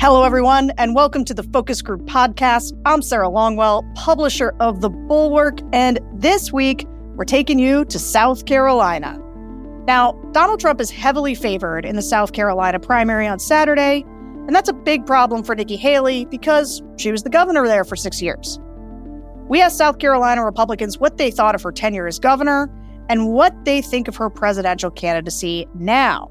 [0.00, 2.72] Hello, everyone, and welcome to the Focus Group podcast.
[2.86, 6.86] I'm Sarah Longwell, publisher of The Bulwark, and this week
[7.16, 9.18] we're taking you to South Carolina.
[9.88, 14.04] Now, Donald Trump is heavily favored in the South Carolina primary on Saturday,
[14.46, 17.96] and that's a big problem for Nikki Haley because she was the governor there for
[17.96, 18.60] six years.
[19.48, 22.70] We asked South Carolina Republicans what they thought of her tenure as governor
[23.08, 26.30] and what they think of her presidential candidacy now.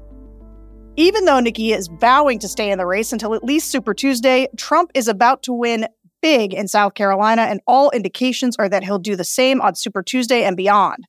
[0.98, 4.48] Even though Nikki is vowing to stay in the race until at least Super Tuesday,
[4.56, 5.86] Trump is about to win
[6.22, 10.02] big in South Carolina, and all indications are that he'll do the same on Super
[10.02, 11.04] Tuesday and beyond.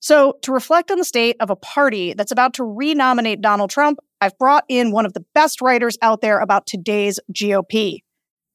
[0.00, 3.98] So, to reflect on the state of a party that's about to renominate Donald Trump,
[4.18, 7.98] I've brought in one of the best writers out there about today's GOP.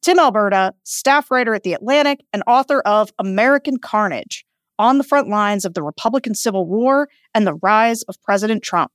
[0.01, 4.43] Tim Alberta, staff writer at The Atlantic and author of American Carnage
[4.79, 8.91] On the Front Lines of the Republican Civil War and the Rise of President Trump.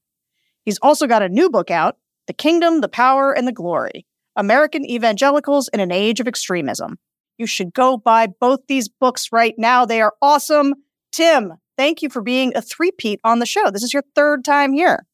[0.64, 1.96] He's also got a new book out
[2.26, 6.98] The Kingdom, the Power, and the Glory American Evangelicals in an Age of Extremism.
[7.38, 9.84] You should go buy both these books right now.
[9.84, 10.74] They are awesome.
[11.12, 13.70] Tim, thank you for being a three-peat on the show.
[13.70, 15.06] This is your third time here.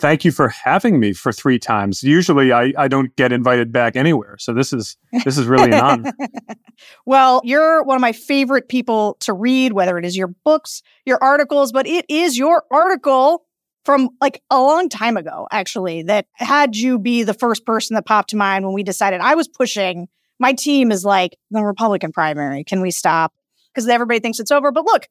[0.00, 2.04] Thank you for having me for three times.
[2.04, 4.36] Usually I, I don't get invited back anywhere.
[4.38, 6.12] So this is this is really an honor.
[7.06, 11.18] well, you're one of my favorite people to read, whether it is your books, your
[11.20, 13.47] articles, but it is your article
[13.84, 18.06] from like a long time ago, actually, that had you be the first person that
[18.06, 20.08] popped to mind when we decided I was pushing.
[20.38, 22.64] My team is like the Republican primary.
[22.64, 23.32] Can we stop?
[23.72, 24.70] Because everybody thinks it's over.
[24.70, 25.08] But look,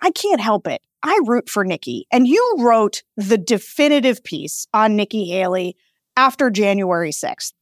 [0.00, 0.82] I can't help it.
[1.02, 2.06] I root for Nikki.
[2.10, 5.76] And you wrote the definitive piece on Nikki Haley
[6.16, 7.52] after January 6th.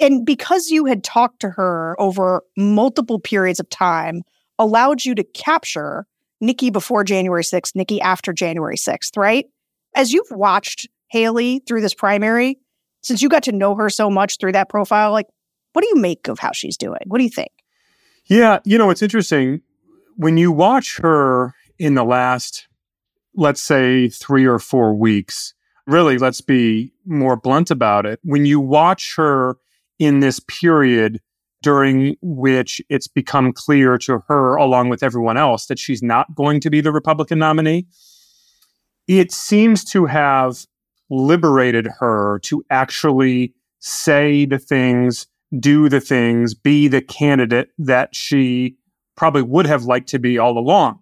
[0.00, 4.22] And because you had talked to her over multiple periods of time,
[4.58, 6.06] allowed you to capture
[6.40, 9.46] Nikki before January 6th, Nikki after January 6th, right?
[9.94, 12.58] As you've watched Haley through this primary,
[13.02, 15.26] since you got to know her so much through that profile, like,
[15.72, 17.00] what do you make of how she's doing?
[17.06, 17.50] What do you think?
[18.26, 19.62] Yeah, you know, it's interesting.
[20.16, 22.68] When you watch her in the last,
[23.34, 25.54] let's say, three or four weeks,
[25.86, 28.20] really, let's be more blunt about it.
[28.22, 29.56] When you watch her
[29.98, 31.20] in this period
[31.62, 36.60] during which it's become clear to her, along with everyone else, that she's not going
[36.60, 37.86] to be the Republican nominee,
[39.08, 40.66] it seems to have
[41.10, 45.26] liberated her to actually say the things,
[45.58, 48.76] do the things, be the candidate that she
[49.16, 51.00] probably would have liked to be all along.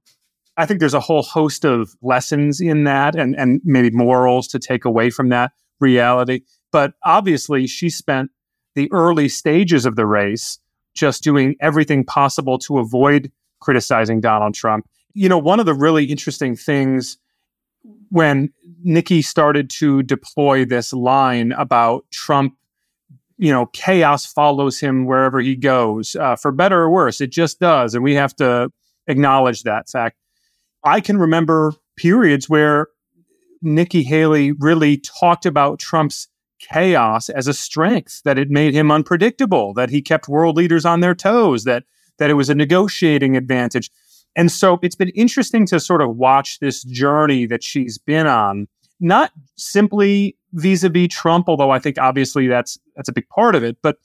[0.57, 4.59] I think there's a whole host of lessons in that and, and maybe morals to
[4.59, 6.41] take away from that reality.
[6.73, 8.31] But obviously, she spent
[8.75, 10.59] the early stages of the race
[10.95, 13.31] just doing everything possible to avoid
[13.61, 14.87] criticizing Donald Trump.
[15.13, 17.19] You know, one of the really interesting things
[18.11, 18.53] when
[18.83, 22.57] Nikki started to deploy this line about Trump,
[23.39, 27.61] you know, chaos follows him wherever he goes, uh, for better or worse, it just
[27.61, 27.95] does.
[27.95, 28.71] And we have to
[29.07, 30.17] acknowledge that fact.
[30.85, 32.89] I can remember periods where
[33.63, 36.29] Nikki Haley really talked about Trump's
[36.59, 41.01] chaos as a strength, that it made him unpredictable, that he kept world leaders on
[41.01, 41.85] their toes, that
[42.19, 43.91] that it was a negotiating advantage.
[44.37, 48.69] And so it's been interesting to sort of watch this journey that she's been on,
[49.01, 53.79] not simply vis-a-vis Trump, although I think obviously that's that's a big part of it,
[53.83, 53.97] but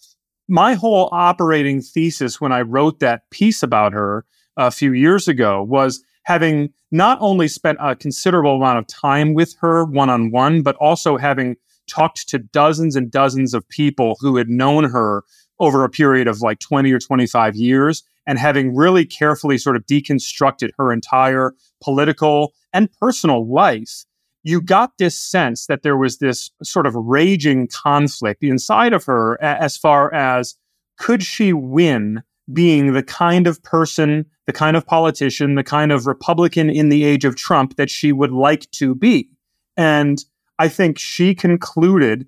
[0.47, 4.25] my whole operating thesis when I wrote that piece about her
[4.57, 9.55] a few years ago was having not only spent a considerable amount of time with
[9.61, 11.55] her one on one, but also having
[11.87, 15.23] talked to dozens and dozens of people who had known her
[15.61, 19.85] over a period of like 20 or 25 years and having really carefully sort of
[19.85, 24.03] deconstructed her entire political and personal life,
[24.43, 29.41] you got this sense that there was this sort of raging conflict inside of her
[29.41, 30.55] as far as
[30.97, 36.07] could she win being the kind of person, the kind of politician, the kind of
[36.07, 39.29] Republican in the age of Trump that she would like to be.
[39.77, 40.23] And
[40.57, 42.27] I think she concluded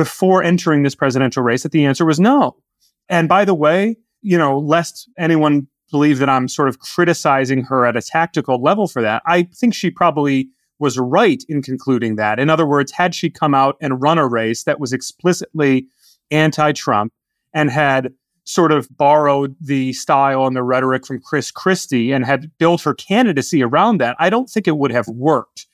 [0.00, 2.56] before entering this presidential race that the answer was no.
[3.10, 7.84] And by the way, you know, lest anyone believe that I'm sort of criticizing her
[7.84, 10.48] at a tactical level for that, I think she probably
[10.78, 12.38] was right in concluding that.
[12.38, 15.86] In other words, had she come out and run a race that was explicitly
[16.30, 17.12] anti Trump
[17.52, 18.14] and had
[18.44, 22.94] sort of borrowed the style and the rhetoric from Chris Christie and had built her
[22.94, 25.66] candidacy around that, I don't think it would have worked.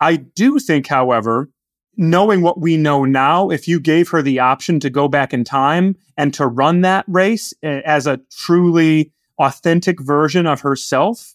[0.00, 1.50] I do think, however,
[1.98, 5.42] knowing what we know now, if you gave her the option to go back in
[5.42, 11.34] time and to run that race eh, as a truly authentic version of herself,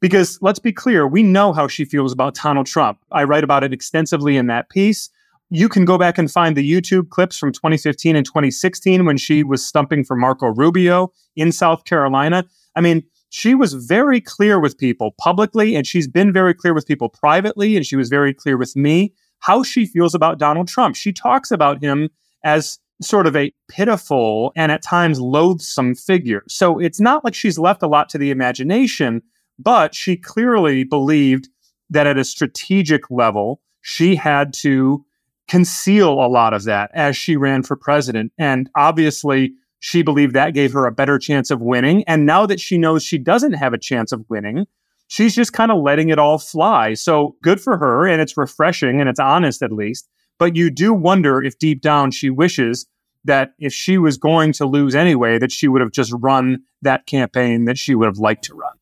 [0.00, 2.98] because let's be clear, we know how she feels about Donald Trump.
[3.12, 5.10] I write about it extensively in that piece.
[5.48, 9.44] You can go back and find the YouTube clips from 2015 and 2016 when she
[9.44, 12.44] was stumping for Marco Rubio in South Carolina.
[12.74, 16.86] I mean, she was very clear with people publicly, and she's been very clear with
[16.86, 20.96] people privately, and she was very clear with me how she feels about Donald Trump.
[20.96, 22.08] She talks about him
[22.44, 26.42] as sort of a pitiful and at times loathsome figure.
[26.48, 29.22] So it's not like she's left a lot to the imagination,
[29.58, 31.48] but she clearly believed
[31.88, 35.04] that at a strategic level, she had to
[35.48, 38.32] conceal a lot of that as she ran for president.
[38.38, 42.04] And obviously, she believed that gave her a better chance of winning.
[42.06, 44.66] And now that she knows she doesn't have a chance of winning,
[45.10, 46.94] she's just kind of letting it all fly.
[46.94, 48.06] So good for her.
[48.06, 50.08] And it's refreshing and it's honest at least.
[50.38, 52.86] But you do wonder if deep down she wishes
[53.24, 57.06] that if she was going to lose anyway, that she would have just run that
[57.06, 58.72] campaign that she would have liked to run.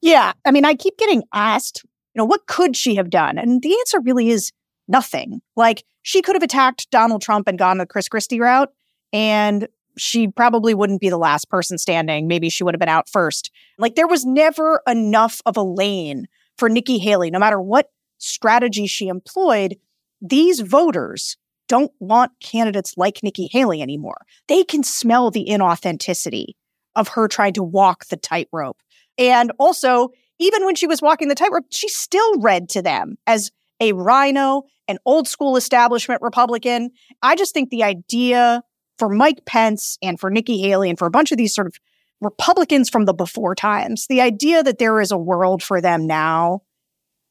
[0.00, 0.32] Yeah.
[0.44, 3.38] I mean, I keep getting asked, you know, what could she have done?
[3.38, 4.50] And the answer really is
[4.88, 5.42] nothing.
[5.54, 8.72] Like she could have attacked Donald Trump and gone the Chris Christie route,
[9.12, 12.26] and she probably wouldn't be the last person standing.
[12.26, 13.50] Maybe she would have been out first.
[13.78, 18.86] Like there was never enough of a lane for Nikki Haley, no matter what strategy
[18.86, 19.76] she employed.
[20.20, 21.36] These voters
[21.68, 24.24] don't want candidates like Nikki Haley anymore.
[24.48, 26.54] They can smell the inauthenticity
[26.96, 28.78] of her trying to walk the tightrope.
[29.18, 30.08] And also,
[30.38, 33.50] even when she was walking the tightrope, she still read to them as
[33.80, 36.90] a RINO, an old school establishment Republican.
[37.22, 38.62] I just think the idea
[38.98, 41.78] for Mike Pence and for Nikki Haley and for a bunch of these sort of
[42.20, 46.62] Republicans from the before times, the idea that there is a world for them now,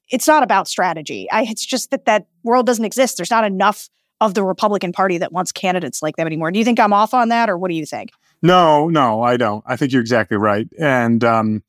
[0.09, 1.29] it's not about strategy.
[1.29, 3.17] I, it's just that that world doesn't exist.
[3.17, 3.89] There's not enough
[4.21, 6.51] of the Republican Party that wants candidates like them anymore.
[6.51, 8.11] Do you think I'm off on that, or what do you think?
[8.41, 9.63] No, no, I don't.
[9.67, 10.67] I think you're exactly right.
[10.79, 11.63] And um,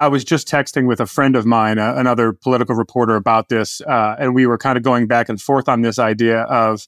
[0.00, 3.80] I was just texting with a friend of mine, uh, another political reporter, about this,
[3.82, 6.86] uh, and we were kind of going back and forth on this idea of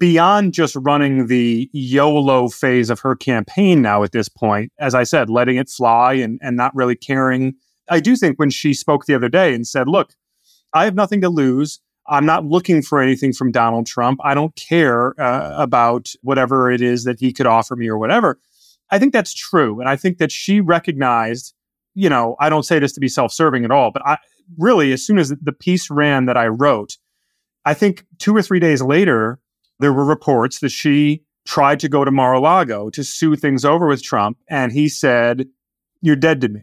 [0.00, 5.04] beyond just running the YOLO phase of her campaign now at this point, as I
[5.04, 7.54] said, letting it fly and, and not really caring.
[7.88, 10.14] I do think when she spoke the other day and said, Look,
[10.72, 11.80] I have nothing to lose.
[12.08, 14.18] I'm not looking for anything from Donald Trump.
[14.24, 18.40] I don't care uh, about whatever it is that he could offer me or whatever.
[18.90, 19.78] I think that's true.
[19.78, 21.54] And I think that she recognized
[21.94, 24.18] you know, I don't say this to be self serving at all, but I
[24.58, 26.96] really, as soon as the piece ran that I wrote,
[27.64, 29.38] I think two or three days later,
[29.80, 33.64] there were reports that she tried to go to Mar a Lago to sue things
[33.64, 34.38] over with Trump.
[34.48, 35.48] And he said,
[36.00, 36.62] You're dead to me.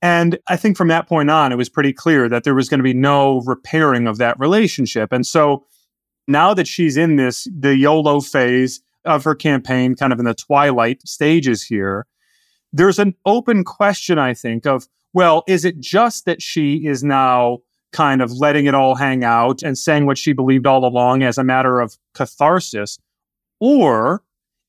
[0.00, 2.78] And I think from that point on, it was pretty clear that there was going
[2.78, 5.12] to be no repairing of that relationship.
[5.12, 5.64] And so
[6.26, 10.34] now that she's in this, the YOLO phase of her campaign, kind of in the
[10.34, 12.06] twilight stages here,
[12.72, 17.58] there's an open question, I think, of, well, is it just that she is now
[17.92, 21.38] kind of letting it all hang out and saying what she believed all along as
[21.38, 22.98] a matter of catharsis?
[23.60, 24.22] Or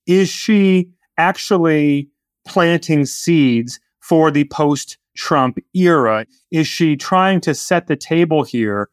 [0.08, 2.10] is she actually
[2.48, 6.26] planting seeds for the post Trump era?
[6.52, 8.90] Is she trying to set the table here?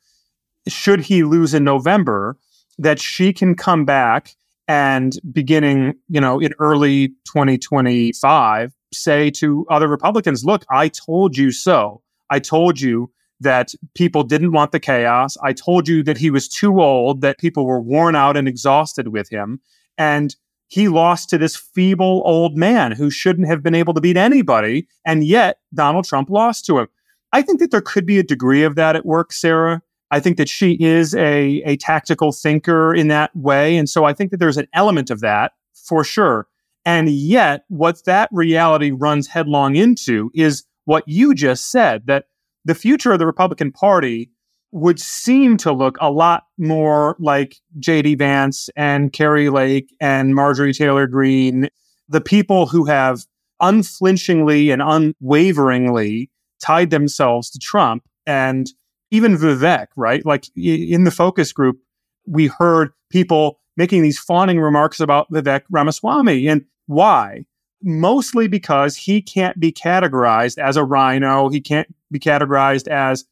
[0.69, 2.37] Should he lose in November,
[2.79, 4.37] that she can come back
[4.69, 11.52] and beginning, you know, in early 2025, say to other Republicans, look, I told you
[11.52, 12.02] so.
[12.29, 13.11] I told you
[13.41, 15.37] that people didn't want the chaos.
[15.43, 19.08] I told you that he was too old, that people were worn out and exhausted
[19.08, 19.60] with him.
[19.99, 20.34] And
[20.69, 24.89] he lost to this feeble old man who shouldn't have been able to beat anybody.
[25.05, 26.89] And yet Donald Trump lost to him.
[27.32, 29.82] I think that there could be a degree of that at work, Sarah.
[30.10, 33.77] I think that she is a, a tactical thinker in that way.
[33.77, 36.46] And so I think that there's an element of that for sure.
[36.84, 42.27] And yet, what that reality runs headlong into is what you just said that
[42.67, 44.29] the future of the Republican Party
[44.73, 48.17] would seem to look a lot more like J.D.
[48.17, 51.69] Vance and Kari Lake and Marjorie Taylor Greene,
[52.08, 53.25] the people who have
[53.61, 56.29] unflinchingly and unwaveringly
[56.61, 58.67] tied themselves to Trump and
[59.13, 60.27] even Vivek, right?
[60.27, 61.79] Like in the focus group,
[62.27, 66.49] we heard people making these fawning remarks about Vivek Ramaswamy.
[66.49, 67.44] And why?
[67.83, 71.51] Mostly because he can't be categorized as a RINO.
[71.51, 73.25] He can't be categorized as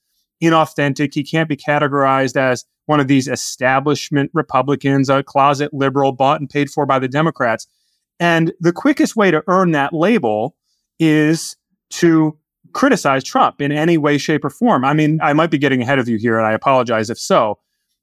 [0.43, 1.15] inauthentic.
[1.15, 6.51] He can't be categorized as one of these establishment Republicans, a closet liberal bought and
[6.51, 7.67] paid for by the Democrats.
[8.21, 10.55] And the quickest way to earn that label
[10.99, 11.57] is
[11.91, 12.39] to
[12.73, 14.85] criticize Trump in any way, shape, or form.
[14.85, 17.59] I mean, I might be getting ahead of you here, and I apologize if so.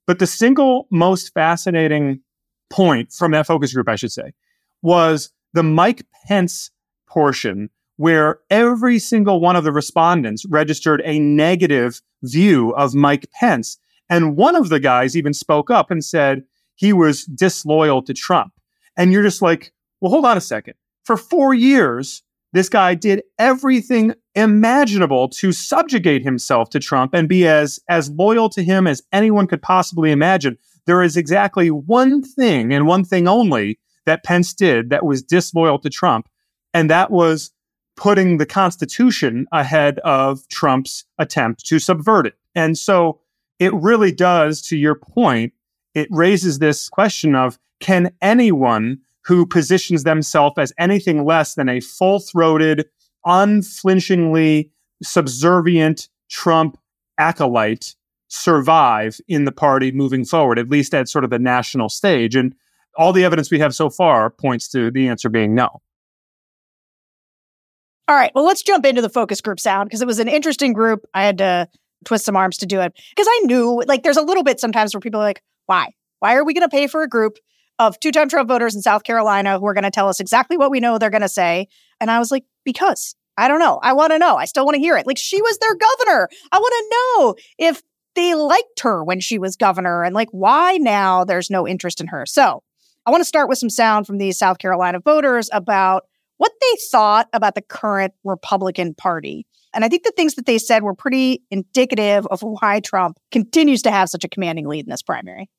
[0.08, 2.22] But the single most fascinating
[2.70, 4.34] point from that focus group, I should say,
[4.82, 6.72] was the Mike Pence
[7.08, 13.78] portion where every single one of the respondents registered a negative view of Mike Pence.
[14.10, 16.44] And one of the guys even spoke up and said,
[16.74, 18.54] he was disloyal to Trump.
[18.98, 20.74] And you're just like, well, hold on a second.
[21.04, 27.48] For four years, this guy did everything imaginable to subjugate himself to Trump and be
[27.48, 30.58] as, as loyal to him as anyone could possibly imagine.
[30.88, 35.80] There is exactly one thing and one thing only that Pence did that was disloyal
[35.80, 36.28] to Trump,
[36.74, 37.52] and that was
[37.96, 42.36] putting the Constitution ahead of Trump's attempt to subvert it.
[42.56, 43.20] And so
[43.60, 45.54] it really does, to your point,
[45.94, 51.80] it raises this question of can anyone who positions themselves as anything less than a
[51.80, 52.88] full throated,
[53.26, 54.72] unflinchingly
[55.04, 56.78] subservient Trump
[57.18, 57.96] acolyte
[58.30, 62.36] survive in the party moving forward, at least at sort of the national stage?
[62.36, 62.56] And
[62.98, 65.82] all the evidence we have so far points to the answer being no.
[68.08, 68.32] All right.
[68.36, 71.06] Well, let's jump into the focus group sound because it was an interesting group.
[71.14, 71.70] I had to
[72.04, 74.94] twist some arms to do it because I knew, like, there's a little bit sometimes
[74.94, 75.94] where people are like, why?
[76.20, 77.38] Why are we going to pay for a group
[77.80, 80.58] of two time Trump voters in South Carolina who are going to tell us exactly
[80.58, 81.68] what we know they're going to say?
[82.00, 83.80] And I was like, because I don't know.
[83.82, 84.36] I want to know.
[84.36, 85.08] I still want to hear it.
[85.08, 86.28] Like, she was their governor.
[86.52, 87.82] I want to know if
[88.16, 92.08] they liked her when she was governor and like why now there's no interest in
[92.08, 92.26] her.
[92.26, 92.62] So
[93.12, 96.06] I want to start with some sound from these South Carolina voters about
[96.38, 99.46] what they thought about the current Republican Party.
[99.74, 103.82] And I think the things that they said were pretty indicative of why Trump continues
[103.82, 105.50] to have such a commanding lead in this primary.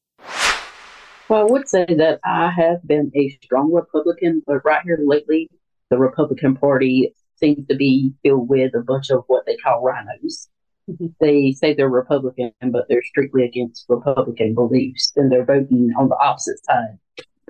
[1.29, 5.51] Well, I would say that I have been a strong Republican, but right here lately,
[5.91, 10.49] the Republican Party seems to be filled with a bunch of what they call RINOs.
[10.89, 11.07] Mm-hmm.
[11.21, 16.17] They say they're Republican, but they're strictly against Republican beliefs, and they're voting on the
[16.17, 16.99] opposite side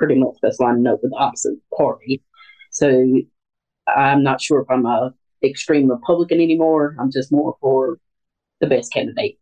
[0.02, 2.20] pretty much that's lining up with the opposite party.
[2.72, 3.20] So
[3.86, 6.96] I'm not sure if I'm a extreme Republican anymore.
[6.98, 7.98] I'm just more for
[8.60, 9.38] the best candidate,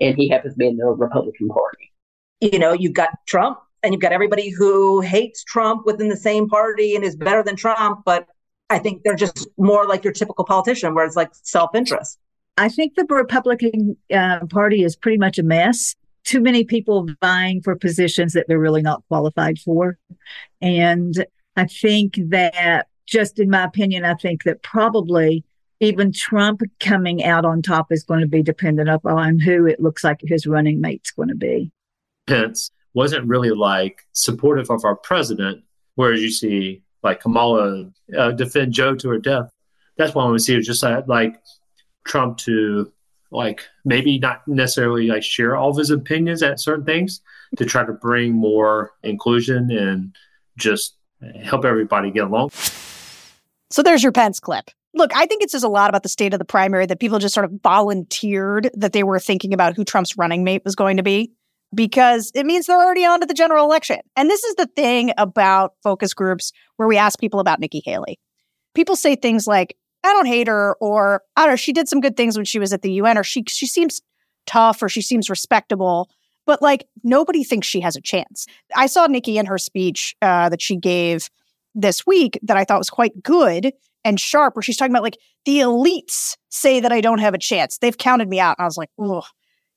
[0.00, 1.92] and he happens to be in the Republican Party.
[2.40, 6.48] You know, you've got Trump, and you've got everybody who hates Trump within the same
[6.48, 8.26] party and is better than Trump, but
[8.70, 12.18] I think they're just more like your typical politician, where it's like self interest.
[12.56, 15.94] I think the Republican uh, Party is pretty much a mess
[16.24, 19.98] too many people vying for positions that they're really not qualified for.
[20.60, 21.24] And
[21.56, 25.44] I think that, just in my opinion, I think that probably
[25.80, 30.04] even Trump coming out on top is going to be dependent upon who it looks
[30.04, 31.72] like his running mate's going to be.
[32.28, 35.64] Pence wasn't really like supportive of our president,
[35.96, 39.50] whereas you see like Kamala uh, defend Joe to her death.
[39.96, 41.42] That's why we see it just like, like
[42.06, 42.92] Trump to
[43.32, 47.20] like maybe not necessarily like share all of his opinions at certain things
[47.56, 50.14] to try to bring more inclusion and
[50.56, 50.96] just
[51.42, 52.50] help everybody get along.
[53.70, 54.70] So there's your Pence clip.
[54.94, 57.18] Look, I think it says a lot about the state of the primary that people
[57.18, 60.98] just sort of volunteered that they were thinking about who Trump's running mate was going
[60.98, 61.32] to be
[61.74, 64.00] because it means they're already on to the general election.
[64.16, 68.18] And this is the thing about focus groups where we ask people about Nikki Haley.
[68.74, 72.00] People say things like, I don't hate her, or I don't know, she did some
[72.00, 74.00] good things when she was at the UN, or she she seems
[74.46, 76.10] tough, or she seems respectable.
[76.44, 78.46] But like nobody thinks she has a chance.
[78.74, 81.28] I saw Nikki in her speech uh, that she gave
[81.74, 83.72] this week that I thought was quite good
[84.04, 87.38] and sharp, where she's talking about like the elites say that I don't have a
[87.38, 87.78] chance.
[87.78, 89.22] They've counted me out, and I was like, oh,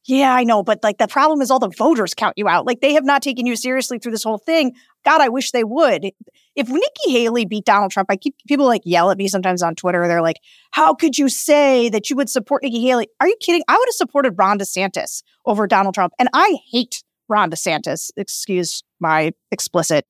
[0.06, 2.66] yeah, I know, but like the problem is all the voters count you out.
[2.66, 4.74] Like they have not taken you seriously through this whole thing.
[5.04, 6.12] God, I wish they would.
[6.56, 9.76] If Nikki Haley beat Donald Trump, I keep people like yell at me sometimes on
[9.76, 10.08] Twitter.
[10.08, 10.40] They're like,
[10.72, 13.08] "How could you say that you would support Nikki Haley?
[13.20, 13.64] Are you kidding?
[13.68, 18.12] I would have supported Ron DeSantis over Donald Trump, and I hate Ron DeSantis.
[18.16, 20.06] Excuse my explicit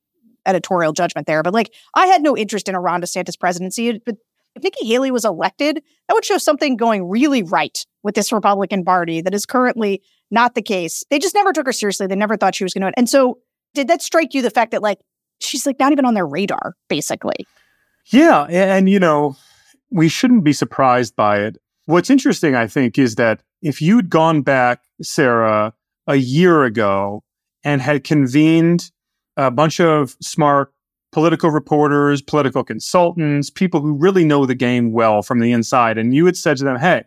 [0.46, 4.00] editorial judgment there, but like I had no interest in a Ron DeSantis presidency.
[4.06, 4.18] But
[4.56, 8.86] if Nikki Haley was elected, that would show something going really right with this Republican
[8.86, 11.04] Party that is currently not the case.
[11.10, 12.08] They just never took her seriously.
[12.08, 12.94] They never thought she was going to.
[12.98, 13.40] And so,
[13.74, 15.00] did that strike you the fact that like
[15.40, 17.46] she's like not even on their radar, basically?
[18.08, 19.36] Yeah, and you know,
[19.92, 21.58] we shouldn't be surprised by it.
[21.86, 25.74] What's interesting, I think, is that if you'd gone back, Sarah,
[26.08, 27.24] a year ago
[27.64, 28.92] and had convened
[29.38, 30.72] a bunch of smart
[31.12, 35.98] political reporters, political consultants, people who really know the game well from the inside.
[35.98, 37.04] And you had said to them, hey,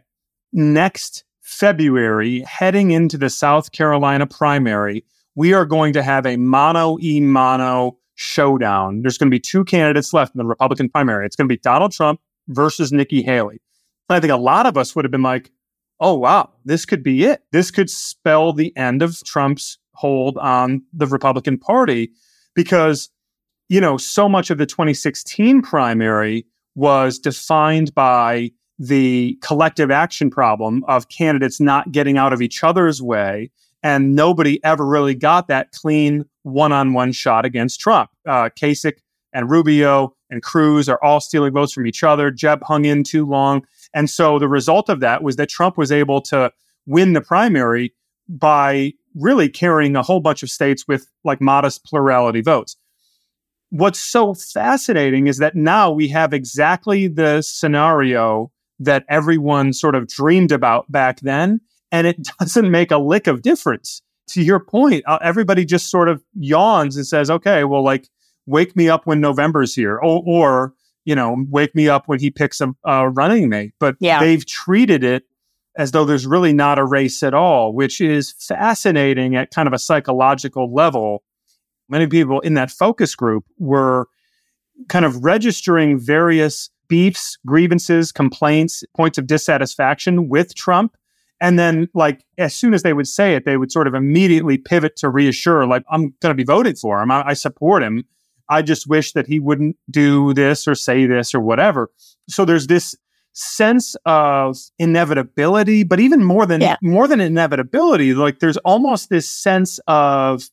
[0.53, 5.05] next February, heading into the South Carolina primary,
[5.35, 9.03] we are going to have a mono e mono showdown.
[9.03, 11.25] There's going to be two candidates left in the Republican primary.
[11.25, 13.61] It's going to be Donald Trump versus Nikki Haley.
[14.09, 15.53] And I think a lot of us would have been like,
[16.01, 17.43] oh, wow, this could be it.
[17.53, 22.11] This could spell the end of Trump's hold on the Republican Party
[22.55, 23.11] because
[23.69, 30.85] you know, so much of the 2016 primary was defined by the collective action problem
[30.89, 33.51] of candidates not getting out of each other's way
[33.83, 38.11] And nobody ever really got that clean one on one shot against Trump.
[38.27, 38.99] Uh, Kasich
[39.33, 42.31] and Rubio and Cruz are all stealing votes from each other.
[42.31, 43.65] Jeb hung in too long.
[43.95, 46.53] And so the result of that was that Trump was able to
[46.87, 47.95] win the primary
[48.29, 52.77] by really carrying a whole bunch of states with like modest plurality votes.
[53.71, 60.07] What's so fascinating is that now we have exactly the scenario that everyone sort of
[60.07, 61.61] dreamed about back then,
[61.93, 64.03] and it doesn't make a lick of difference.
[64.31, 68.09] To your point, uh, everybody just sort of yawns and says, okay, well, like,
[68.47, 72.31] wake me up when November's here, or, or you know, wake me up when he
[72.31, 73.73] picks a, a running mate.
[73.81, 74.21] But yeah.
[74.21, 75.25] they've treated it
[75.79, 79.73] as though there's really not a race at all, which is fascinating at kind of
[79.73, 81.23] a psychological level.
[81.89, 84.09] Many people in that focus group were
[84.89, 90.97] kind of registering various beefs, grievances, complaints, points of dissatisfaction with Trump.
[91.41, 94.59] And then, like, as soon as they would say it, they would sort of immediately
[94.59, 97.11] pivot to reassure, like, I'm going to be voting for him.
[97.11, 98.05] I, I support him.
[98.49, 101.91] I just wish that he wouldn't do this or say this or whatever.
[102.29, 102.97] So there's this
[103.35, 106.77] sense of inevitability, but even more than yeah.
[106.83, 110.51] more than inevitability, like there's almost this sense of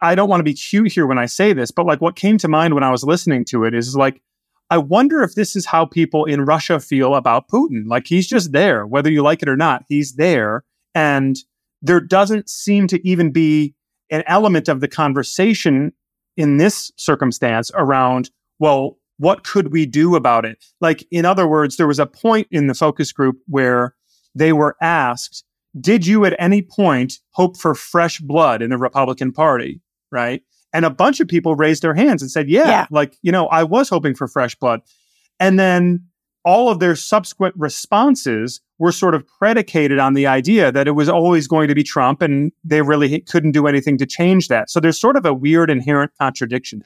[0.00, 2.38] I don't want to be cute here when I say this, but like what came
[2.38, 4.22] to mind when I was listening to it is like
[4.72, 7.82] I wonder if this is how people in Russia feel about Putin.
[7.88, 10.64] Like he's just there, whether you like it or not, he's there.
[10.94, 11.36] And
[11.82, 13.74] there doesn't seem to even be
[14.10, 15.92] an element of the conversation
[16.38, 20.64] in this circumstance around, well, what could we do about it?
[20.80, 23.94] Like, in other words, there was a point in the focus group where
[24.34, 25.44] they were asked,
[25.78, 29.82] did you at any point hope for fresh blood in the Republican Party?
[30.10, 30.42] Right.
[30.72, 33.46] And a bunch of people raised their hands and said, yeah, yeah, like, you know,
[33.48, 34.80] I was hoping for fresh blood.
[35.38, 36.06] And then
[36.44, 41.08] all of their subsequent responses were sort of predicated on the idea that it was
[41.08, 44.70] always going to be Trump and they really couldn't do anything to change that.
[44.70, 46.82] So there's sort of a weird inherent contradiction.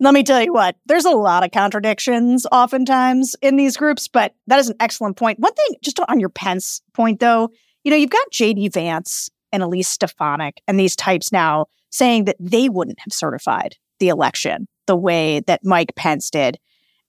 [0.00, 4.34] Let me tell you what, there's a lot of contradictions oftentimes in these groups, but
[4.46, 5.38] that is an excellent point.
[5.38, 7.50] One thing, just on your Pence point though,
[7.84, 12.36] you know, you've got JD Vance and Elise Stefanik and these types now saying that
[12.40, 16.58] they wouldn't have certified the election the way that Mike Pence did.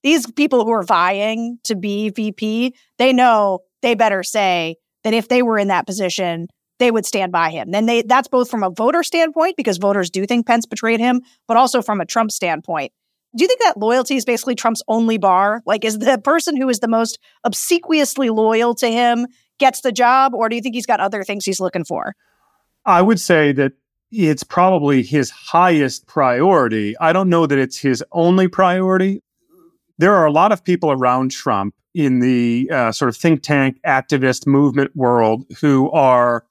[0.04, 5.28] These people who are vying to be VP, they know they better say that if
[5.28, 7.72] they were in that position, they would stand by him.
[7.72, 11.22] Then they that's both from a voter standpoint because voters do think Pence betrayed him,
[11.48, 12.92] but also from a Trump standpoint.
[13.36, 15.62] Do you think that loyalty is basically Trump's only bar?
[15.66, 19.28] Like is the person who is the most obsequiously loyal to him
[19.58, 22.14] gets the job or do you think he's got other things he's looking for?
[22.86, 23.74] I would say that
[24.12, 26.98] it's probably his highest priority.
[27.00, 29.22] I don't know that it's his only priority.
[29.98, 33.80] There are a lot of people around Trump in the uh, sort of think tank
[33.86, 36.46] activist movement world who are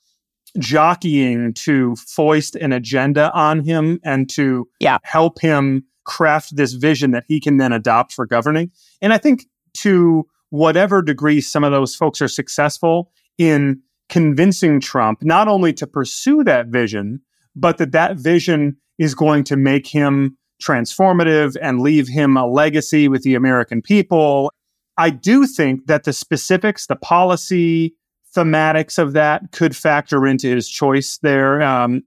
[0.58, 4.98] jockeying to foist an agenda on him and to yeah.
[5.02, 8.70] help him craft this vision that he can then adopt for governing.
[9.02, 9.46] And I think
[9.78, 15.86] to whatever degree some of those folks are successful in convincing Trump not only to
[15.86, 17.20] pursue that vision,
[17.56, 23.08] but that that vision is going to make him transformative and leave him a legacy
[23.08, 24.52] with the American people.
[24.96, 27.94] I do think that the specifics, the policy
[28.36, 31.62] thematics of that could factor into his choice there.
[31.62, 32.02] Um,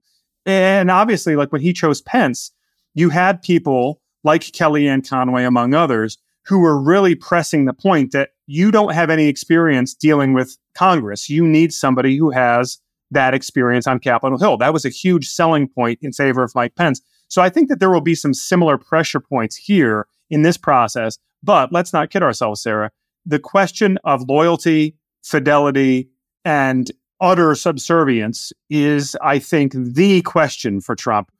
[0.46, 2.52] and obviously, like when he chose Pence,
[2.94, 8.30] you had people like Kellyanne Conway, among others, who were really pressing the point that
[8.46, 11.28] you don't have any experience dealing with Congress.
[11.28, 12.78] You need somebody who has
[13.10, 14.56] that experience on Capitol Hill.
[14.58, 17.00] That was a huge selling point in favor of Mike Pence.
[17.26, 21.18] So I think that there will be some similar pressure points here in this process.
[21.42, 22.90] But let's not kid ourselves, Sarah.
[23.26, 26.10] The question of loyalty, fidelity,
[26.44, 31.30] and utter subservience is, I think, the question for Trump.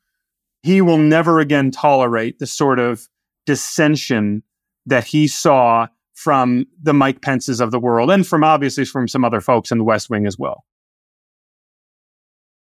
[0.63, 3.09] He will never again tolerate the sort of
[3.47, 4.43] dissension
[4.87, 5.87] that he saw
[6.19, 9.79] from the Mike Pences of the world and from obviously from some other folks in
[9.79, 10.65] the West Wing as well.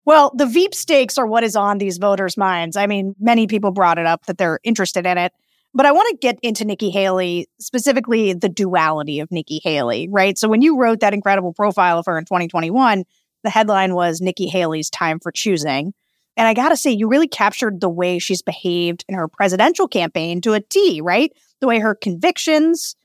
[0.04, 2.76] Well, the Veep stakes are what is on these voters' minds.
[2.76, 5.32] I mean, many people brought it up that they're interested in it.
[5.72, 10.36] But I want to get into Nikki Haley, specifically the duality of Nikki Haley, right?
[10.36, 13.04] So when you wrote that incredible profile of her in 2021,
[13.44, 15.94] the headline was Nikki Haley's Time for Choosing.
[16.36, 19.86] And I got to say, you really captured the way she's behaved in her presidential
[19.86, 21.30] campaign to a T, right?
[21.60, 22.96] The way her convictions,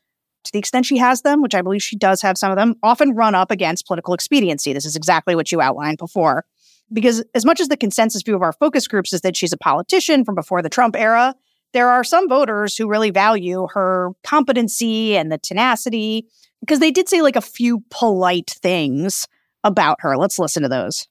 [0.43, 2.75] to the extent she has them, which I believe she does have some of them,
[2.83, 4.73] often run up against political expediency.
[4.73, 6.45] This is exactly what you outlined before
[6.93, 9.57] because as much as the consensus view of our focus groups is that she's a
[9.57, 11.35] politician from before the Trump era,
[11.73, 16.27] there are some voters who really value her competency and the tenacity
[16.59, 19.27] because they did say like a few polite things
[19.63, 20.17] about her.
[20.17, 21.07] Let's listen to those.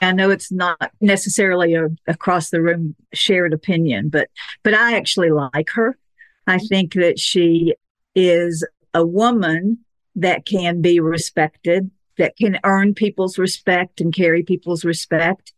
[0.00, 4.28] I know it's not necessarily a across the room shared opinion, but
[4.62, 5.98] but I actually like her.
[6.46, 7.74] I think that she
[8.14, 9.78] is a woman
[10.16, 15.52] that can be respected, that can earn people's respect and carry people's respect.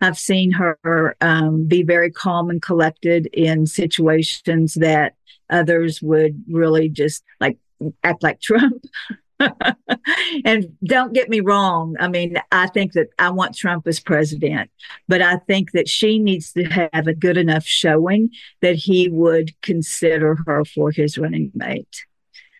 [0.00, 5.14] I've seen her um, be very calm and collected in situations that
[5.48, 7.58] others would really just like
[8.02, 8.84] act like Trump.
[10.44, 11.96] and don't get me wrong.
[11.98, 14.70] I mean, I think that I want Trump as president,
[15.08, 19.50] but I think that she needs to have a good enough showing that he would
[19.62, 22.04] consider her for his running mate.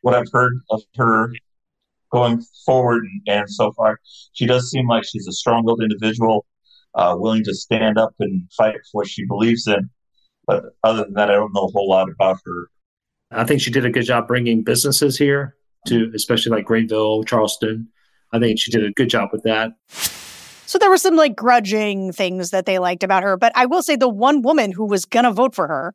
[0.02, 1.30] What I've heard of her
[2.10, 4.00] going forward and so far,
[4.32, 6.46] she does seem like she's a strong willed individual,
[6.94, 9.90] uh, willing to stand up and fight for what she believes in.
[10.46, 12.70] But other than that, I don't know a whole lot about her.
[13.30, 15.54] I think she did a good job bringing businesses here
[15.86, 17.88] to, especially like Greenville, Charleston.
[18.32, 19.72] I think she did a good job with that.
[20.66, 23.36] So there were some like grudging things that they liked about her.
[23.36, 25.94] But I will say the one woman who was going to vote for her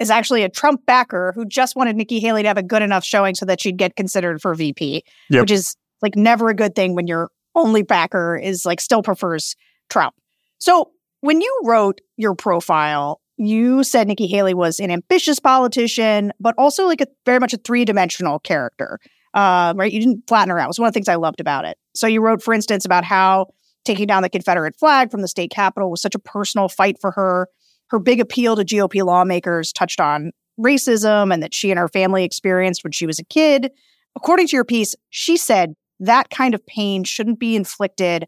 [0.00, 3.04] is actually a Trump backer who just wanted Nikki Haley to have a good enough
[3.04, 5.42] showing so that she'd get considered for VP, yep.
[5.42, 9.54] which is like never a good thing when your only backer is like still prefers
[9.88, 10.14] Trump.
[10.58, 10.90] So
[11.20, 16.86] when you wrote your profile, you said Nikki Haley was an ambitious politician, but also
[16.86, 18.98] like a very much a three dimensional character.
[19.34, 19.92] Uh, right?
[19.92, 20.66] You didn't flatten her out.
[20.66, 21.76] It was one of the things I loved about it.
[21.94, 23.48] So you wrote, for instance, about how
[23.84, 27.10] taking down the Confederate flag from the state capitol was such a personal fight for
[27.10, 27.48] her.
[27.88, 32.24] Her big appeal to GOP lawmakers touched on racism and that she and her family
[32.24, 33.70] experienced when she was a kid.
[34.16, 38.26] According to your piece, she said that kind of pain shouldn't be inflicted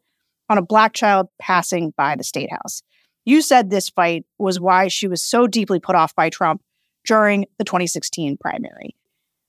[0.48, 2.82] on a black child passing by the state house.
[3.26, 6.62] You said this fight was why she was so deeply put off by Trump
[7.04, 8.94] during the 2016 primary.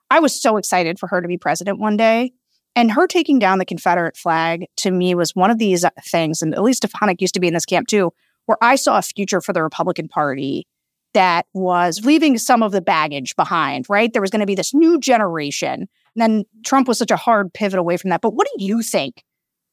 [0.09, 2.33] I was so excited for her to be president one day.
[2.75, 6.43] And her taking down the Confederate flag to me was one of these uh, things,
[6.43, 8.13] and Elise Stefanik used to be in this camp too,
[8.45, 10.67] where I saw a future for the Republican Party
[11.13, 14.13] that was leaving some of the baggage behind, right?
[14.13, 15.73] There was going to be this new generation.
[15.81, 18.21] And then Trump was such a hard pivot away from that.
[18.21, 19.23] But what do you think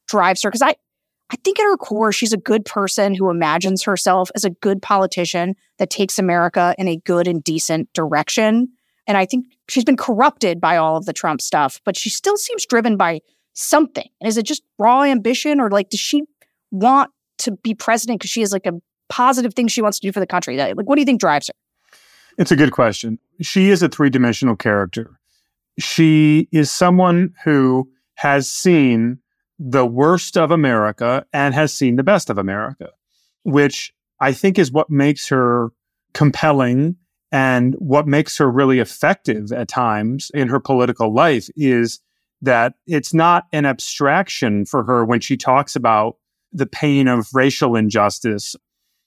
[0.07, 0.49] drives her?
[0.49, 0.75] Because I,
[1.31, 4.81] I think at her core, she's a good person who imagines herself as a good
[4.81, 8.69] politician that takes America in a good and decent direction.
[9.07, 12.37] And I think she's been corrupted by all of the Trump stuff, but she still
[12.37, 13.21] seems driven by
[13.53, 14.07] something.
[14.21, 16.23] And is it just raw ambition or like, does she
[16.71, 18.73] want to be president because she has like a
[19.09, 20.57] positive thing she wants to do for the country?
[20.57, 21.97] Like, what do you think drives her?
[22.37, 23.17] It's a good question.
[23.41, 25.17] She is a three dimensional character.
[25.79, 29.19] She is someone who has seen
[29.59, 32.89] the worst of America and has seen the best of America,
[33.43, 35.71] which I think is what makes her
[36.13, 36.97] compelling
[37.31, 41.99] and what makes her really effective at times in her political life is
[42.41, 46.17] that it's not an abstraction for her when she talks about
[46.51, 48.55] the pain of racial injustice.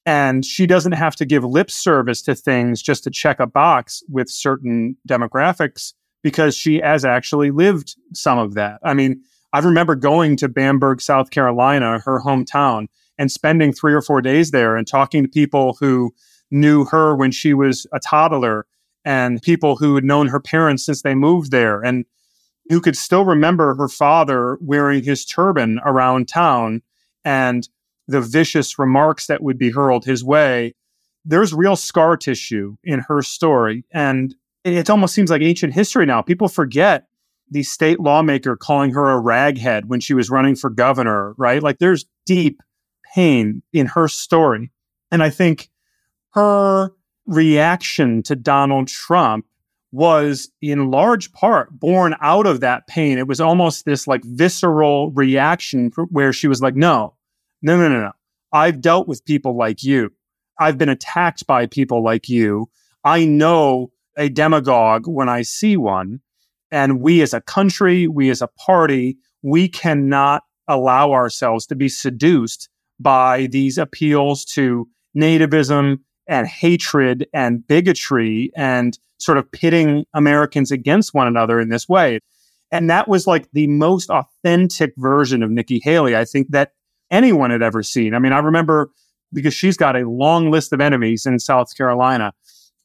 [0.04, 4.02] And she doesn't have to give lip service to things just to check a box
[4.08, 8.80] with certain demographics because she has actually lived some of that.
[8.82, 14.02] I mean, I remember going to Bamberg, South Carolina, her hometown, and spending three or
[14.02, 16.14] four days there and talking to people who
[16.50, 18.66] knew her when she was a toddler
[19.04, 22.04] and people who had known her parents since they moved there and
[22.68, 26.82] who could still remember her father wearing his turban around town
[27.24, 27.68] and
[28.06, 30.74] the vicious remarks that would be hurled his way.
[31.24, 33.84] There's real scar tissue in her story.
[33.92, 34.34] And
[34.64, 36.22] it almost seems like ancient history now.
[36.22, 37.06] People forget
[37.50, 41.62] the state lawmaker calling her a raghead when she was running for governor, right?
[41.62, 42.62] Like there's deep
[43.14, 44.70] pain in her story.
[45.10, 45.70] And I think
[46.34, 46.92] her
[47.26, 49.46] reaction to Donald Trump
[49.90, 53.18] was in large part born out of that pain.
[53.18, 57.14] It was almost this like visceral reaction where she was like, no,
[57.62, 58.12] no, no, no, no.
[58.52, 60.12] I've dealt with people like you.
[60.58, 62.68] I've been attacked by people like you.
[63.04, 66.20] I know a demagogue when I see one.
[66.70, 71.88] And we as a country, we as a party, we cannot allow ourselves to be
[71.88, 72.68] seduced
[73.00, 81.14] by these appeals to nativism and hatred and bigotry and sort of pitting Americans against
[81.14, 82.20] one another in this way.
[82.70, 86.72] And that was like the most authentic version of Nikki Haley, I think, that
[87.10, 88.14] anyone had ever seen.
[88.14, 88.90] I mean, I remember
[89.32, 92.32] because she's got a long list of enemies in South Carolina.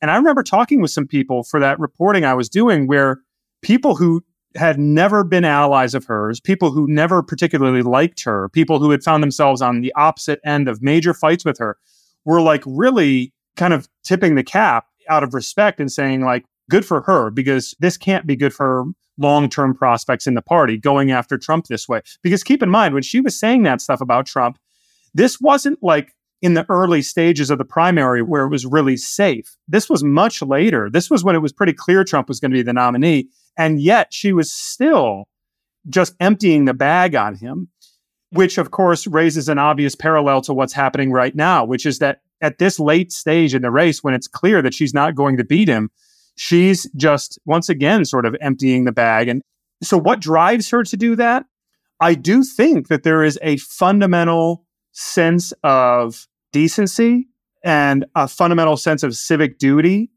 [0.02, 3.22] And I remember talking with some people for that reporting I was doing where
[3.64, 4.22] people who
[4.56, 9.04] had never been allies of hers, people who never particularly liked her, people who had
[9.04, 11.78] found themselves on the opposite end of major fights with her,
[12.24, 16.86] were like really kind of tipping the cap out of respect and saying, like, good
[16.86, 18.86] for her, because this can't be good for
[19.18, 22.02] long term prospects in the party going after Trump this way.
[22.22, 24.58] Because keep in mind, when she was saying that stuff about Trump,
[25.14, 29.56] This wasn't like in the early stages of the primary where it was really safe.
[29.68, 30.90] This was much later.
[30.90, 33.30] This was when it was pretty clear Trump was going to be the nominee.
[33.58, 35.26] And yet she was still
[35.90, 37.70] just emptying the bag on him,
[38.32, 42.22] which of course raises an obvious parallel to what's happening right now, which is that
[42.42, 45.44] at this late stage in the race, when it's clear that she's not going to
[45.44, 45.90] beat him,
[46.36, 49.28] she's just once again sort of emptying the bag.
[49.28, 49.42] And
[49.82, 51.46] so, what drives her to do that?
[52.00, 57.28] I do think that there is a fundamental sense of decency
[57.64, 60.10] and a fundamental sense of civic duty.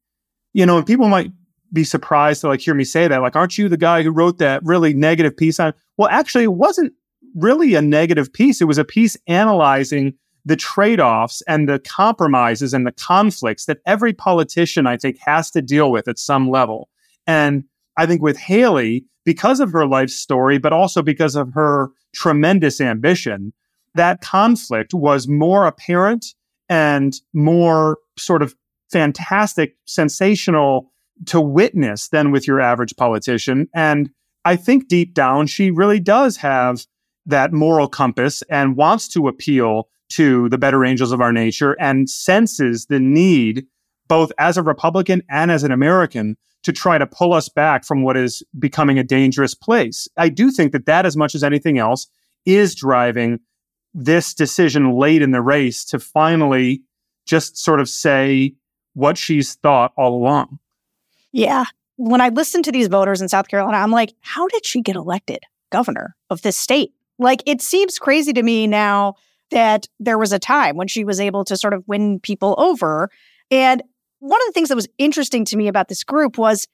[0.53, 1.31] You know, and people might
[1.77, 3.23] be surprised to like hear me say that.
[3.23, 5.75] Like, aren't you the guy who wrote that really negative piece on?
[5.97, 6.93] Well, actually, it wasn't
[7.37, 8.61] really a negative piece.
[8.61, 13.79] It was a piece analyzing the trade offs and the compromises and the conflicts that
[13.85, 16.89] every politician, I think, has to deal with at some level.
[17.27, 17.65] And
[17.97, 22.81] I think with Haley, because of her life story, but also because of her tremendous
[22.81, 23.53] ambition,
[23.95, 26.27] that conflict was more apparent
[26.69, 28.55] and more sort of
[28.91, 30.93] fantastic, sensational
[31.25, 33.69] to witness than with your average politician.
[33.75, 34.11] And
[34.45, 36.87] I think deep down, she really does have
[37.25, 42.09] that moral compass and wants to appeal to the better angels of our nature and
[42.09, 43.67] senses the need,
[44.07, 48.03] both as a Republican and as an American, to try to pull us back from
[48.03, 50.09] what is becoming a dangerous place.
[50.17, 52.07] I do think that that, as much as anything else,
[52.45, 53.41] is driving
[53.95, 56.83] this decision late in the race to finally
[57.25, 58.55] just sort of say
[58.95, 60.59] what she's thought all along.
[61.37, 61.67] Yeah.
[61.97, 64.97] When I listen to these voters in South Carolina, I'm like, how did she get
[64.97, 66.93] elected governor of this state?
[67.19, 69.17] Like, it seems crazy to me now
[69.51, 73.11] that there was a time when she was able to sort of win people over.
[73.51, 73.83] And
[74.21, 76.67] one of the things that was interesting to me about this group was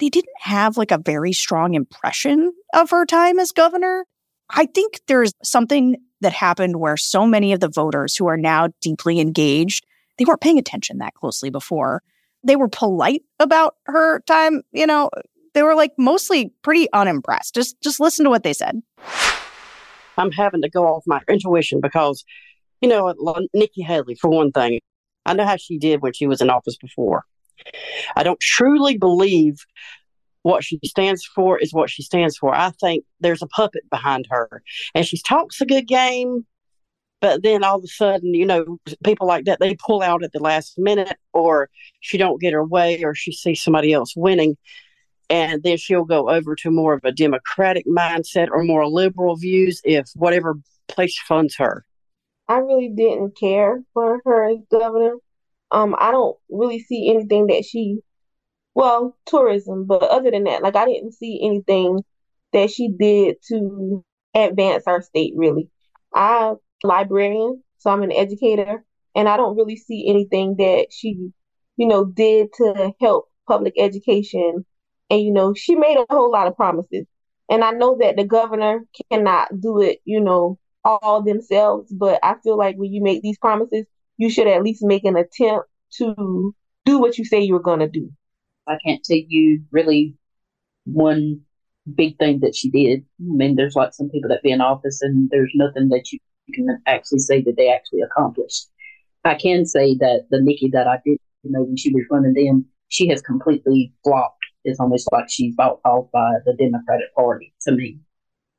[0.00, 4.04] they didn't have like a very strong impression of her time as governor.
[4.50, 8.68] I think there's something that happened where so many of the voters who are now
[8.80, 9.86] deeply engaged,
[10.18, 12.02] they weren't paying attention that closely before.
[12.44, 15.10] They were polite about her time, you know,
[15.54, 17.54] they were like mostly pretty unimpressed.
[17.54, 18.80] Just just listen to what they said.
[20.18, 22.24] I'm having to go off my intuition because,
[22.80, 24.80] you know, uh, Nikki Haley, for one thing,
[25.24, 27.24] I know how she did when she was in office before.
[28.16, 29.64] I don't truly believe
[30.42, 32.54] what she stands for is what she stands for.
[32.54, 34.62] I think there's a puppet behind her,
[34.94, 36.44] and she talks a good game,
[37.22, 40.32] but then all of a sudden, you know, people like that they pull out at
[40.32, 44.56] the last minute, or she don't get her way, or she sees somebody else winning,
[45.30, 49.80] and then she'll go over to more of a democratic mindset or more liberal views
[49.84, 50.56] if whatever
[50.88, 51.86] place funds her.
[52.48, 55.14] I really didn't care for her as governor.
[55.70, 57.98] Um, I don't really see anything that she,
[58.74, 62.02] well, tourism, but other than that, like I didn't see anything
[62.52, 64.04] that she did to
[64.34, 65.34] advance our state.
[65.36, 65.68] Really,
[66.12, 71.30] I librarian, so I'm an educator, and I don't really see anything that she,
[71.76, 74.64] you know, did to help public education
[75.12, 77.06] and, you know, she made a whole lot of promises.
[77.50, 81.92] And I know that the governor cannot do it, you know, all themselves.
[81.92, 83.84] But I feel like when you make these promises,
[84.16, 85.68] you should at least make an attempt
[85.98, 86.54] to
[86.86, 88.10] do what you say you were going to do.
[88.66, 90.16] I can't tell you really
[90.84, 91.42] one
[91.94, 93.00] big thing that she did.
[93.00, 96.20] I mean, there's like some people that be in office and there's nothing that you
[96.52, 98.68] can actually say that they actually accomplished.
[99.24, 102.34] I can say that the Nikki that I did you know when she was running
[102.34, 107.52] them, she has completely flopped it's almost like she's bought off by the Democratic Party
[107.62, 107.98] to me.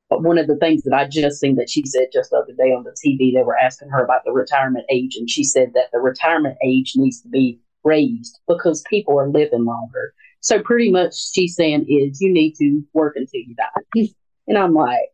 [0.09, 2.53] But one of the things that I just seen that she said just the other
[2.53, 5.71] day on the TV, they were asking her about the retirement age, and she said
[5.73, 10.13] that the retirement age needs to be raised because people are living longer.
[10.41, 14.09] So pretty much she's saying is you need to work until you die.
[14.47, 15.09] and I'm like,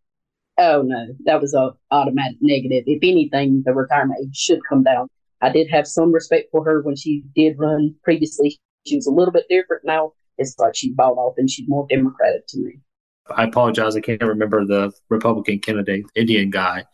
[0.60, 2.84] oh no, that was a automatic negative.
[2.86, 5.08] If anything, the retirement age should come down.
[5.42, 8.60] I did have some respect for her when she did run previously.
[8.86, 11.86] She was a little bit different now it's like she bought off and she's more
[11.90, 12.80] Democratic to me.
[13.30, 13.96] I apologize.
[13.96, 16.86] I can't remember the Republican candidate, Indian guy,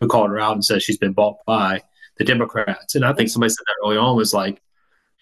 [0.00, 1.82] who called her out and said she's been bought by
[2.18, 2.94] the Democrats.
[2.94, 4.60] And I think somebody said that early on was like,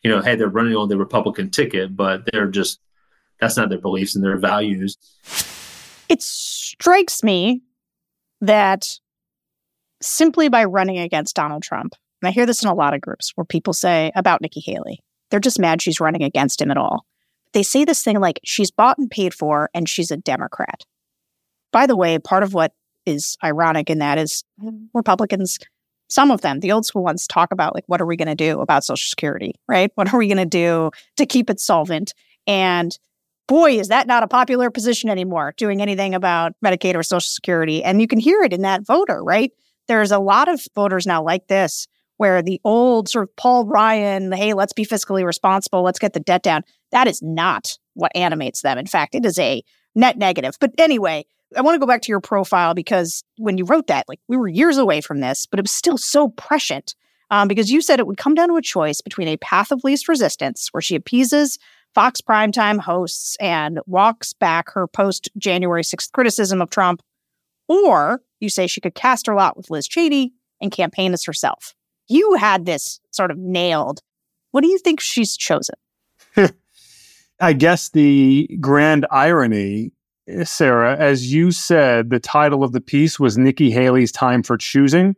[0.02, 2.80] you know, hey, they're running on the Republican ticket, but they're just,
[3.40, 4.96] that's not their beliefs and their values.
[6.08, 7.62] It strikes me
[8.42, 8.86] that
[10.02, 13.32] simply by running against Donald Trump, and I hear this in a lot of groups
[13.34, 15.00] where people say about Nikki Haley,
[15.30, 17.06] they're just mad she's running against him at all
[17.52, 20.84] they say this thing like she's bought and paid for and she's a Democrat.
[21.70, 22.72] By the way, part of what
[23.06, 24.44] is ironic in that is
[24.94, 25.58] Republicans,
[26.08, 28.34] some of them, the old school ones, talk about like, what are we going to
[28.34, 29.90] do about Social Security, right?
[29.94, 32.14] What are we going to do to keep it solvent?
[32.46, 32.96] And
[33.48, 37.82] boy, is that not a popular position anymore, doing anything about Medicaid or Social Security.
[37.82, 39.52] And you can hear it in that voter, right?
[39.88, 44.32] there's a lot of voters now like this, where the old sort of Paul Ryan,
[44.32, 48.62] hey, let's be fiscally responsible, let's get the debt down, that is not what animates
[48.62, 48.78] them.
[48.78, 49.62] In fact, it is a
[49.94, 50.56] net negative.
[50.60, 51.26] But anyway,
[51.56, 54.36] I want to go back to your profile because when you wrote that, like we
[54.36, 56.94] were years away from this, but it was still so prescient
[57.30, 59.84] um, because you said it would come down to a choice between a path of
[59.84, 61.58] least resistance, where she appeases
[61.94, 67.02] Fox primetime hosts and walks back her post January 6th criticism of Trump,
[67.68, 71.74] or you say she could cast her lot with Liz Cheney and campaign as herself.
[72.08, 74.00] You had this sort of nailed.
[74.52, 75.74] What do you think she's chosen?
[77.40, 79.92] I guess the grand irony,
[80.44, 85.16] Sarah, as you said, the title of the piece was Nikki Haley's Time for Choosing.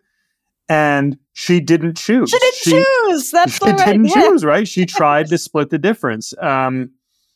[0.69, 2.31] And she didn't choose.
[2.31, 3.31] She didn't she, choose.
[3.31, 3.77] That's she right.
[3.77, 4.15] didn't yeah.
[4.15, 4.67] choose, right?
[4.67, 6.33] She tried to split the difference.
[6.41, 6.91] Um,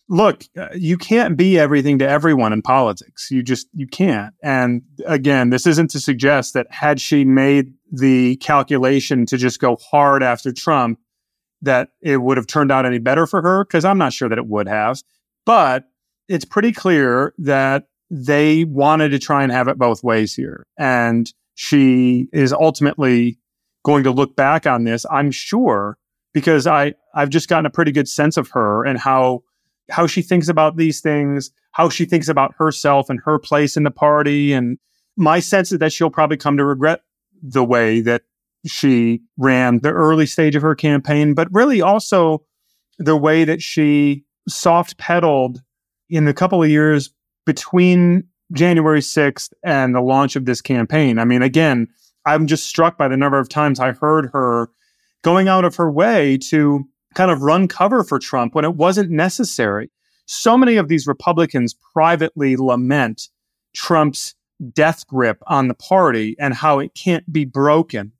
[0.08, 3.30] look, uh, you can't be everything to everyone in politics.
[3.30, 4.34] You just you can't.
[4.42, 9.76] And again, this isn't to suggest that had she made the calculation to just go
[9.76, 10.98] hard after Trump,
[11.62, 14.38] that it would have turned out any better for her because I'm not sure that
[14.38, 15.02] it would have.
[15.44, 15.84] But
[16.28, 20.66] it's pretty clear that they wanted to try and have it both ways here.
[20.78, 21.30] And
[21.61, 23.37] she is ultimately
[23.85, 25.99] going to look back on this, I'm sure,
[26.33, 29.42] because I, I've just gotten a pretty good sense of her and how
[29.90, 33.83] how she thinks about these things, how she thinks about herself and her place in
[33.83, 34.53] the party.
[34.53, 34.79] And
[35.16, 37.01] my sense is that she'll probably come to regret
[37.42, 38.23] the way that
[38.64, 42.44] she ran the early stage of her campaign, but really also
[43.01, 45.61] the way that she soft pedaled
[46.09, 47.11] in the couple of years
[47.47, 51.18] between January 6th and the launch of this campaign.
[51.18, 51.88] I mean, again,
[52.24, 54.70] I'm just struck by the number of times I heard her
[55.22, 59.11] going out of her way to kind of run cover for Trump when it wasn't
[59.11, 59.90] necessary.
[60.26, 63.28] So many of these Republicans privately lament
[63.74, 64.34] Trump's
[64.72, 68.12] death grip on the party and how it can't be broken.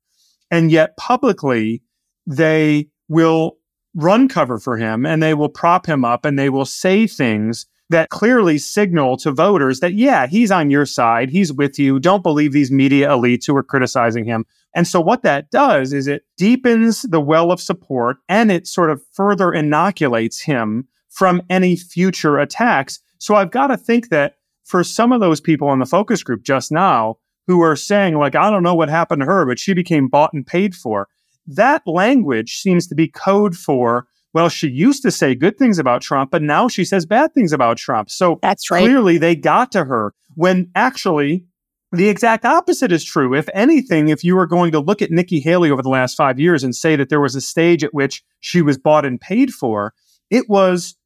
[0.51, 1.83] And yet publicly,
[2.27, 3.59] they will
[3.95, 7.67] run cover for him and they will prop him up and they will say things
[7.91, 11.31] that clearly signal to voters that, yeah, he's on your side.
[11.31, 11.99] He's with you.
[11.99, 14.45] Don't believe these media elites who are criticizing him.
[14.75, 18.91] And so what that does is it deepens the well of support and it sort
[18.91, 23.01] of further inoculates him from any future attacks.
[23.19, 26.43] So I've got to think that for some of those people in the focus group
[26.43, 29.73] just now who are saying, like, I don't know what happened to her, but she
[29.73, 31.09] became bought and paid for,
[31.47, 36.03] that language seems to be code for well, she used to say good things about
[36.03, 38.11] Trump, but now she says bad things about Trump.
[38.11, 38.85] So that's right.
[38.85, 41.45] Clearly, they got to her when actually
[41.93, 43.35] the exact opposite is true.
[43.35, 46.39] If anything, if you were going to look at Nikki Haley over the last five
[46.39, 49.53] years and say that there was a stage at which she was bought and paid
[49.53, 49.95] for,
[50.31, 50.97] it was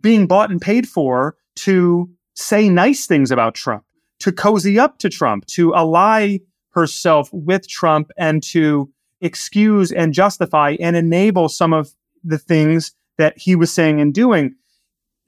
[0.00, 3.84] being bought and paid for to say nice things about Trump,
[4.20, 6.38] to cozy up to Trump, to ally
[6.70, 8.90] herself with Trump and to
[9.20, 14.54] excuse and justify and enable some of the things that he was saying and doing.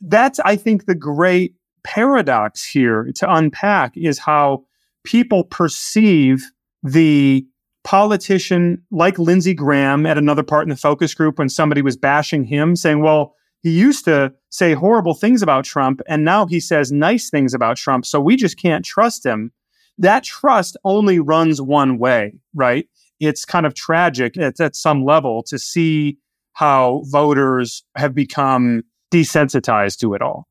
[0.00, 4.64] That's, I think, the great paradox here to unpack is how
[5.04, 6.44] people perceive
[6.82, 7.46] the
[7.84, 12.44] politician like Lindsey Graham at another part in the focus group when somebody was bashing
[12.44, 16.90] him, saying, well, he used to say horrible things about Trump, and now he says
[16.90, 18.04] nice things about Trump.
[18.06, 19.52] So we just can't trust him.
[19.98, 22.88] That trust only runs one way, right?
[23.20, 26.18] It's kind of tragic at, at some level to see
[26.52, 30.46] how voters have become desensitized to it all.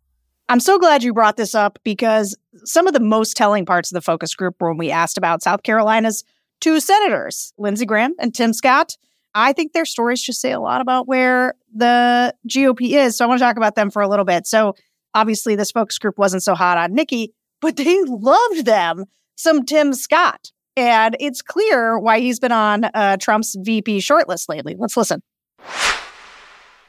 [0.49, 2.35] I'm so glad you brought this up because
[2.65, 5.41] some of the most telling parts of the focus group were when we asked about
[5.41, 6.23] South Carolina's
[6.59, 8.97] two senators, Lindsey Graham and Tim Scott.
[9.33, 13.17] I think their stories just say a lot about where the GOP is.
[13.17, 14.45] So I want to talk about them for a little bit.
[14.45, 14.75] So
[15.13, 19.93] obviously, this focus group wasn't so hot on Nikki, but they loved them some Tim
[19.93, 20.51] Scott.
[20.75, 24.75] And it's clear why he's been on uh, Trump's VP shortlist lately.
[24.77, 25.21] Let's listen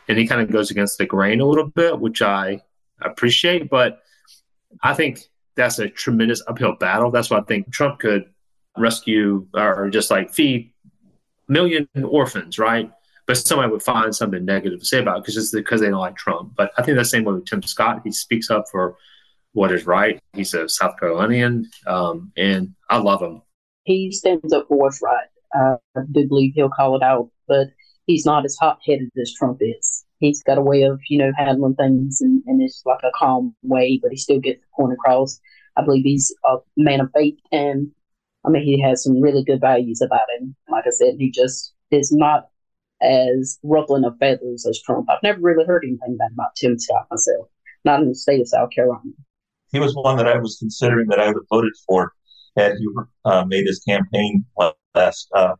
[0.09, 2.63] and he kind of goes against the grain a little bit, which I
[3.01, 3.71] appreciate.
[3.71, 4.03] But
[4.83, 5.21] I think
[5.57, 7.11] that's a tremendous uphill battle.
[7.11, 8.27] That's why I think Trump could
[8.77, 10.73] rescue or just like feed
[11.49, 12.91] million orphans, right?
[13.27, 16.01] But somebody would find something negative to say about it because it's because they don't
[16.01, 16.55] like Trump.
[16.57, 18.01] But I think that's the same way with Tim Scott.
[18.05, 18.97] He speaks up for
[19.53, 20.19] what is right.
[20.33, 23.43] He's a South Carolinian, um, and I love him.
[23.85, 25.27] He stands up for what's right.
[25.55, 25.77] I
[26.11, 27.69] do believe he'll call it out, but
[28.07, 30.05] he's not as hot headed as Trump is.
[30.19, 33.55] He's got a way of, you know, handling things and, and it's like a calm
[33.63, 35.41] way, but he still gets the point across.
[35.77, 37.91] I believe he's a man of faith and
[38.45, 40.55] I mean he has some really good values about him.
[40.69, 42.49] Like I said, he just is not
[43.01, 45.11] as ruffling of feathers as Trump.
[45.11, 47.49] I've never really heard anything bad about Tim Scott myself,
[47.85, 49.11] not in the state of South Carolina.
[49.73, 52.13] He was one that I was considering that I would have voted for
[52.57, 52.87] had he
[53.25, 54.45] uh, made his campaign
[54.95, 55.29] last.
[55.35, 55.55] Uh,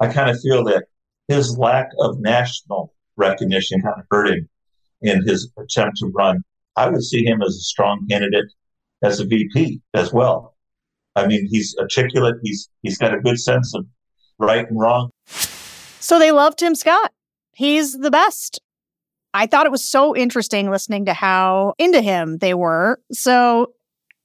[0.00, 0.84] I kind of feel that
[1.28, 4.48] his lack of national recognition kind of hurt him
[5.02, 6.42] in his attempt to run.
[6.76, 8.46] I would see him as a strong candidate
[9.02, 10.56] as a VP as well.
[11.14, 12.36] I mean, he's articulate.
[12.42, 13.86] He's he's got a good sense of
[14.38, 15.10] right and wrong.
[16.00, 17.12] So they love Tim Scott.
[17.52, 18.60] He's the best.
[19.34, 23.00] I thought it was so interesting listening to how into him they were.
[23.12, 23.72] So,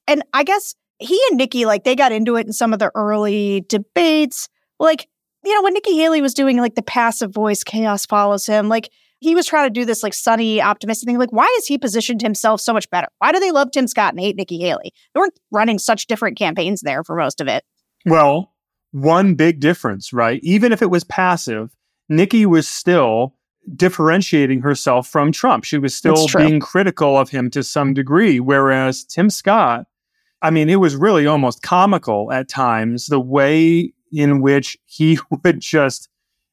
[0.07, 2.91] and I guess he and Nikki, like, they got into it in some of the
[2.95, 4.47] early debates.
[4.79, 5.07] Like,
[5.43, 8.89] you know, when Nikki Haley was doing like the passive voice, chaos follows him, like,
[9.19, 11.17] he was trying to do this like sunny, optimistic thing.
[11.17, 13.07] Like, why has he positioned himself so much better?
[13.19, 14.91] Why do they love Tim Scott and hate Nikki Haley?
[15.13, 17.63] They weren't running such different campaigns there for most of it.
[18.05, 18.53] Well,
[18.91, 20.41] one big difference, right?
[20.43, 21.73] Even if it was passive,
[22.09, 23.35] Nikki was still
[23.73, 25.63] differentiating herself from Trump.
[25.63, 28.41] She was still being critical of him to some degree.
[28.41, 29.85] Whereas Tim Scott,
[30.41, 35.59] I mean, it was really almost comical at times the way in which he would
[35.59, 36.09] just,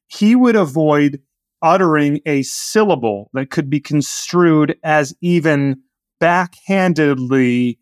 [0.07, 1.21] he would avoid
[1.61, 5.81] uttering a syllable that could be construed as even
[6.21, 7.77] backhandedly,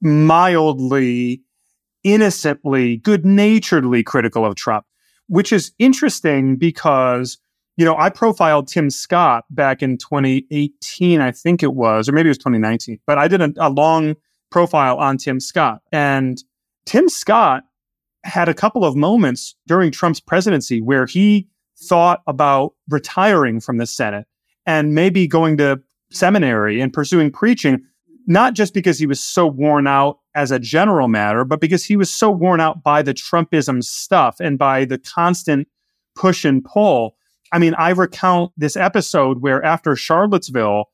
[0.00, 1.42] mildly,
[2.02, 4.86] innocently, good naturedly critical of Trump,
[5.26, 7.38] which is interesting because,
[7.76, 12.28] you know, I profiled Tim Scott back in 2018, I think it was, or maybe
[12.28, 14.16] it was 2019, but I did a, a long
[14.50, 15.80] profile on Tim Scott.
[15.92, 16.42] And
[16.86, 17.64] Tim Scott
[18.24, 21.48] had a couple of moments during Trump's presidency where he
[21.78, 24.26] thought about retiring from the Senate
[24.66, 27.82] and maybe going to seminary and pursuing preaching,
[28.26, 31.96] not just because he was so worn out as a general matter, but because he
[31.96, 35.66] was so worn out by the Trumpism stuff and by the constant
[36.14, 37.16] push and pull.
[37.52, 40.84] I mean, I recount this episode where after Charlottesville,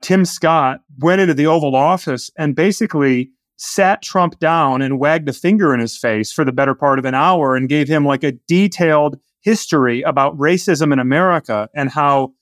[0.00, 5.32] Tim Scott went into the Oval Office and basically sat Trump down and wagged a
[5.32, 8.22] finger in his face for the better part of an hour and gave him like
[8.22, 12.32] a detailed history about racism in America and how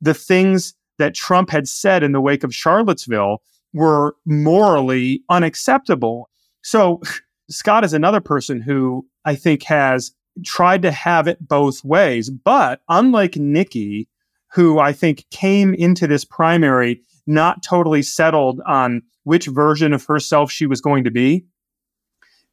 [0.00, 3.40] the things that Trump had said in the wake of Charlottesville
[3.72, 6.28] were morally unacceptable.
[6.62, 7.00] So
[7.50, 10.12] Scott is another person who I think has
[10.44, 12.30] tried to have it both ways.
[12.30, 14.08] But unlike Nikki,
[14.52, 20.50] who I think came into this primary not totally settled on which version of herself
[20.50, 21.44] she was going to be,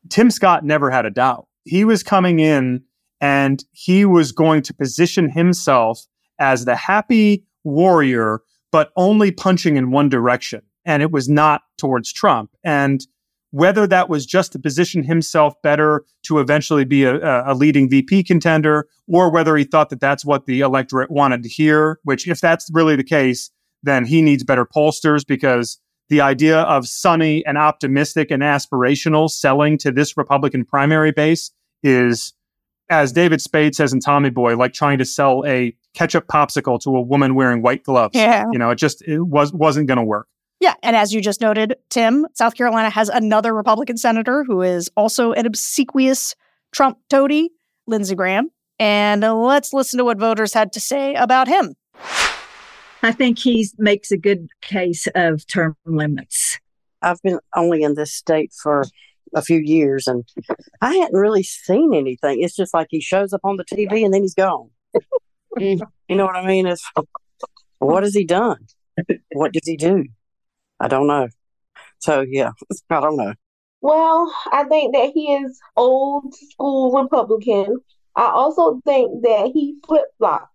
[0.09, 1.47] Tim Scott never had a doubt.
[1.63, 2.83] He was coming in
[3.19, 6.07] and he was going to position himself
[6.39, 8.41] as the happy warrior,
[8.71, 10.63] but only punching in one direction.
[10.85, 12.49] And it was not towards Trump.
[12.63, 13.05] And
[13.51, 18.23] whether that was just to position himself better to eventually be a, a, leading VP
[18.23, 22.39] contender, or whether he thought that that's what the electorate wanted to hear, which, if
[22.39, 23.51] that's really the case,
[23.83, 25.79] then he needs better pollsters because
[26.11, 31.51] the idea of sunny and optimistic and aspirational selling to this Republican primary base
[31.83, 32.33] is
[32.89, 36.97] as David Spade says in Tommy Boy, like trying to sell a ketchup popsicle to
[36.97, 38.13] a woman wearing white gloves.
[38.13, 38.43] Yeah.
[38.51, 40.27] You know, it just it was wasn't going to work.
[40.59, 44.91] Yeah, and as you just noted, Tim, South Carolina has another Republican senator who is
[44.97, 46.35] also an obsequious
[46.73, 47.51] Trump toady,
[47.87, 48.51] Lindsey Graham.
[48.77, 51.75] And let's listen to what voters had to say about him.
[53.03, 56.59] I think he makes a good case of term limits.
[57.01, 58.83] I've been only in this state for
[59.33, 60.23] a few years, and
[60.81, 62.41] I hadn't really seen anything.
[62.41, 64.69] It's just like he shows up on the TV and then he's gone.
[65.57, 65.83] Mm-hmm.
[66.07, 66.65] you know what I mean?
[66.65, 66.89] It's
[67.79, 68.67] what has he done?
[69.33, 70.05] What does he do?
[70.79, 71.27] I don't know.
[71.99, 72.51] So yeah,
[72.89, 73.33] I don't know.
[73.81, 77.77] Well, I think that he is old school Republican.
[78.15, 80.50] I also think that he flip flops,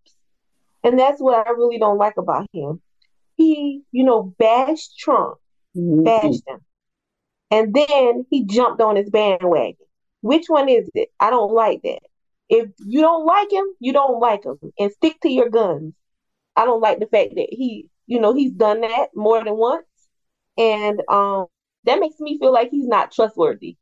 [0.86, 2.80] and that's what I really don't like about him.
[3.36, 5.36] He, you know, bashed Trump,
[5.76, 6.04] mm-hmm.
[6.04, 6.60] bashed him,
[7.50, 9.76] and then he jumped on his bandwagon.
[10.20, 11.08] Which one is it?
[11.18, 11.98] I don't like that.
[12.48, 15.92] If you don't like him, you don't like him and stick to your guns.
[16.54, 19.86] I don't like the fact that he, you know, he's done that more than once.
[20.56, 21.46] And um
[21.84, 23.76] that makes me feel like he's not trustworthy.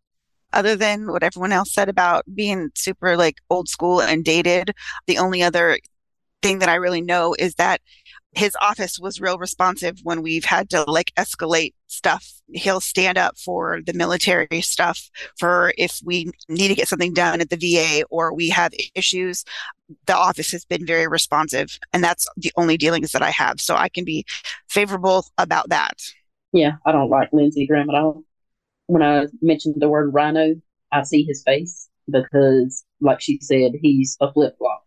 [0.54, 4.74] Other than what everyone else said about being super like old school and dated,
[5.06, 5.78] the only other
[6.44, 7.80] thing that I really know is that
[8.32, 12.26] his office was real responsive when we've had to like escalate stuff.
[12.52, 17.40] He'll stand up for the military stuff for if we need to get something done
[17.40, 19.44] at the VA or we have issues.
[20.06, 23.58] The office has been very responsive and that's the only dealings that I have.
[23.58, 24.26] So I can be
[24.68, 25.94] favorable about that.
[26.52, 28.22] Yeah, I don't like Lindsey Graham at all.
[28.86, 30.56] When I mentioned the word RINO,
[30.92, 34.83] I see his face because, like she said, he's a flip flop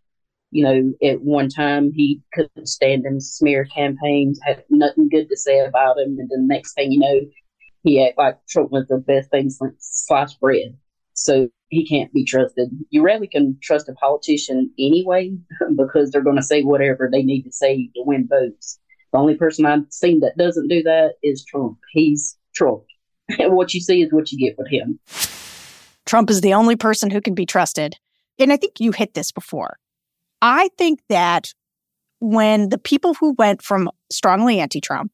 [0.50, 5.36] you know, at one time he couldn't stand him, smear campaigns, had nothing good to
[5.36, 6.16] say about him.
[6.18, 7.20] And then the next thing you know,
[7.82, 10.76] he act like Trump was the best thing since sliced bread.
[11.12, 12.70] So he can't be trusted.
[12.90, 15.36] You rarely can trust a politician anyway
[15.76, 18.78] because they're going to say whatever they need to say to win votes.
[19.12, 21.78] The only person I've seen that doesn't do that is Trump.
[21.92, 22.84] He's Trump.
[23.38, 24.98] And what you see is what you get with him.
[26.06, 27.96] Trump is the only person who can be trusted.
[28.38, 29.78] And I think you hit this before.
[30.42, 31.52] I think that
[32.20, 35.12] when the people who went from strongly anti Trump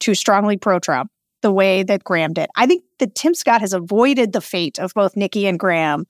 [0.00, 1.10] to strongly pro Trump,
[1.42, 4.94] the way that Graham did, I think that Tim Scott has avoided the fate of
[4.94, 6.06] both Nikki and Graham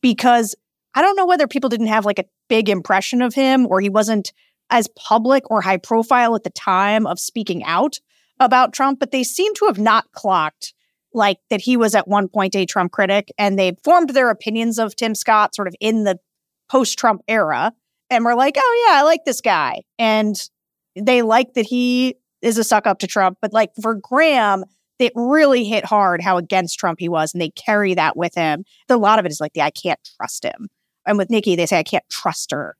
[0.00, 0.54] because
[0.94, 3.88] I don't know whether people didn't have like a big impression of him or he
[3.88, 4.32] wasn't
[4.70, 7.98] as public or high profile at the time of speaking out
[8.38, 10.72] about Trump, but they seem to have not clocked
[11.12, 14.78] like that he was at one point a Trump critic and they formed their opinions
[14.78, 16.18] of Tim Scott sort of in the
[16.70, 17.72] post Trump era
[18.08, 19.82] and were like, oh, yeah, I like this guy.
[19.98, 20.36] And
[20.96, 23.38] they like that he is a suck up to Trump.
[23.42, 24.64] But like for Graham,
[24.98, 27.32] it really hit hard how against Trump he was.
[27.32, 28.64] And they carry that with him.
[28.88, 30.68] A lot of it is like the I can't trust him.
[31.06, 32.76] And with Nikki, they say, I can't trust her.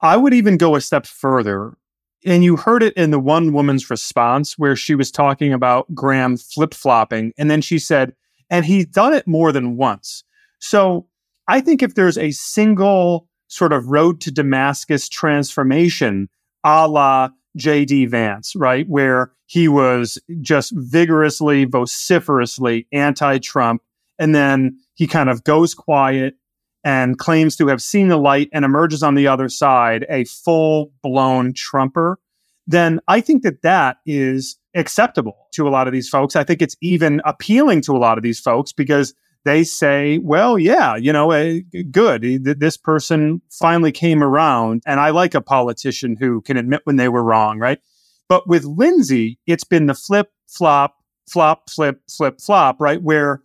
[0.00, 1.76] I would even go a step further.
[2.24, 6.36] And you heard it in the one woman's response where she was talking about Graham
[6.36, 7.32] flip flopping.
[7.38, 8.14] And then she said,
[8.48, 10.24] and he's done it more than once.
[10.58, 11.06] So
[11.50, 16.28] I think if there's a single sort of road to Damascus transformation
[16.62, 18.06] a la J.D.
[18.06, 18.88] Vance, right?
[18.88, 23.82] Where he was just vigorously, vociferously anti Trump.
[24.16, 26.34] And then he kind of goes quiet
[26.84, 30.92] and claims to have seen the light and emerges on the other side a full
[31.02, 32.20] blown Trumper.
[32.68, 36.36] Then I think that that is acceptable to a lot of these folks.
[36.36, 39.14] I think it's even appealing to a lot of these folks because
[39.44, 41.60] they say, well, yeah, you know, uh,
[41.90, 42.22] good.
[42.44, 44.82] This person finally came around.
[44.86, 47.78] And I like a politician who can admit when they were wrong, right?
[48.28, 50.96] But with Lindsey, it's been the flip, flop,
[51.28, 53.02] flop, flip, flip, flop, right?
[53.02, 53.42] Where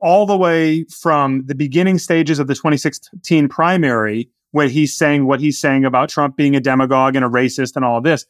[0.00, 5.40] all the way from the beginning stages of the 2016 primary, when he's saying what
[5.40, 8.24] he's saying about Trump being a demagogue and a racist and all this,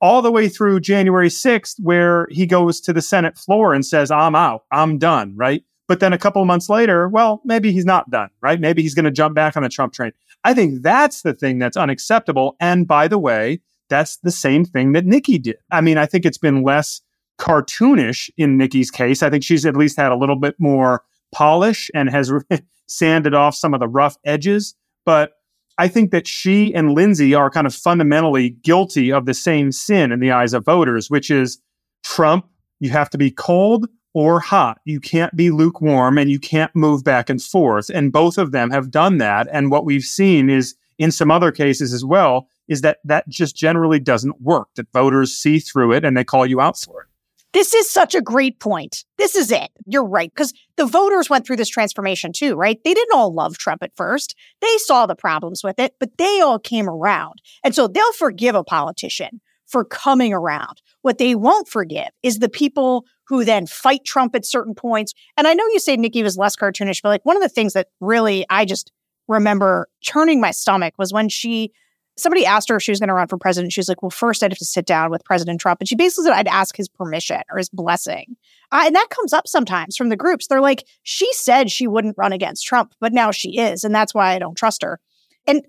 [0.00, 4.10] all the way through January 6th, where he goes to the Senate floor and says,
[4.10, 5.62] I'm out, I'm done, right?
[5.88, 8.60] But then a couple of months later, well, maybe he's not done, right?
[8.60, 10.12] Maybe he's going to jump back on the Trump train.
[10.44, 12.56] I think that's the thing that's unacceptable.
[12.60, 15.56] And by the way, that's the same thing that Nikki did.
[15.70, 17.00] I mean, I think it's been less
[17.38, 19.22] cartoonish in Nikki's case.
[19.22, 22.32] I think she's at least had a little bit more polish and has
[22.86, 24.74] sanded off some of the rough edges.
[25.04, 25.32] But
[25.78, 30.10] I think that she and Lindsey are kind of fundamentally guilty of the same sin
[30.10, 31.58] in the eyes of voters, which is
[32.02, 32.48] Trump,
[32.80, 34.80] you have to be cold or hot.
[34.86, 37.90] You can't be lukewarm and you can't move back and forth.
[37.90, 39.46] And both of them have done that.
[39.52, 43.54] And what we've seen is in some other cases as well, is that that just
[43.54, 47.08] generally doesn't work, that voters see through it and they call you out for it.
[47.52, 49.04] This is such a great point.
[49.18, 49.68] This is it.
[49.84, 50.32] You're right.
[50.34, 52.82] Because the voters went through this transformation too, right?
[52.84, 54.34] They didn't all love Trump at first.
[54.62, 57.42] They saw the problems with it, but they all came around.
[57.62, 60.80] And so they'll forgive a politician for coming around.
[61.06, 65.14] What they won't forgive is the people who then fight Trump at certain points.
[65.36, 67.74] And I know you say Nikki was less cartoonish, but like one of the things
[67.74, 68.90] that really I just
[69.28, 71.70] remember churning my stomach was when she
[72.16, 73.72] somebody asked her if she was going to run for president.
[73.72, 75.94] She was like, "Well, first I'd have to sit down with President Trump," and she
[75.94, 78.36] basically said I'd ask his permission or his blessing.
[78.72, 80.48] Uh, and that comes up sometimes from the groups.
[80.48, 84.12] They're like, "She said she wouldn't run against Trump, but now she is, and that's
[84.12, 84.98] why I don't trust her."
[85.46, 85.62] And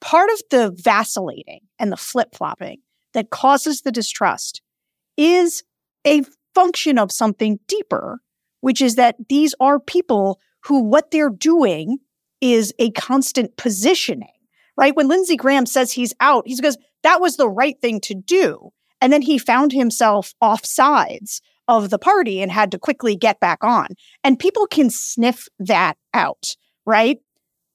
[0.00, 2.78] part of the vacillating and the flip flopping
[3.12, 4.62] that causes the distrust
[5.16, 5.62] is
[6.06, 6.22] a
[6.54, 8.20] function of something deeper,
[8.60, 11.98] which is that these are people who what they're doing
[12.40, 14.28] is a constant positioning,
[14.76, 14.94] right?
[14.94, 18.70] When Lindsey Graham says he's out, he goes, that was the right thing to do.
[19.00, 23.40] And then he found himself off sides of the party and had to quickly get
[23.40, 23.88] back on.
[24.22, 26.56] And people can sniff that out,
[26.86, 27.18] right?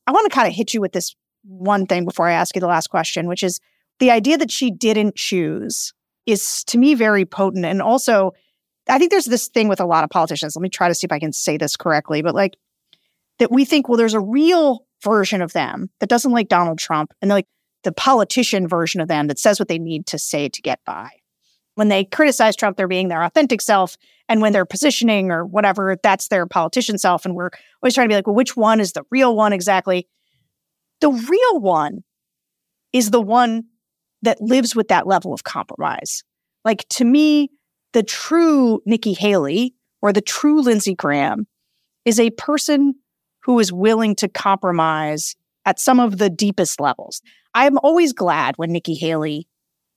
[0.07, 2.59] I want to kind of hit you with this one thing before I ask you
[2.59, 3.59] the last question, which is
[3.99, 5.93] the idea that she didn't choose
[6.31, 7.65] is to me very potent.
[7.65, 8.33] And also,
[8.87, 10.55] I think there's this thing with a lot of politicians.
[10.55, 12.55] Let me try to see if I can say this correctly, but like
[13.39, 17.13] that we think, well, there's a real version of them that doesn't like Donald Trump,
[17.21, 17.47] and like
[17.83, 21.09] the politician version of them that says what they need to say to get by.
[21.75, 23.95] When they criticize Trump, they're being their authentic self.
[24.27, 27.25] And when they're positioning or whatever, that's their politician self.
[27.25, 27.51] And we're
[27.81, 30.07] always trying to be like, well, which one is the real one exactly?
[30.99, 32.03] The real one
[32.91, 33.63] is the one
[34.21, 36.23] that lives with that level of compromise.
[36.65, 37.49] Like to me,
[37.93, 41.47] the true Nikki Haley or the true Lindsey Graham
[42.05, 42.95] is a person
[43.43, 47.21] who is willing to compromise at some of the deepest levels.
[47.53, 49.47] I'm always glad when Nikki Haley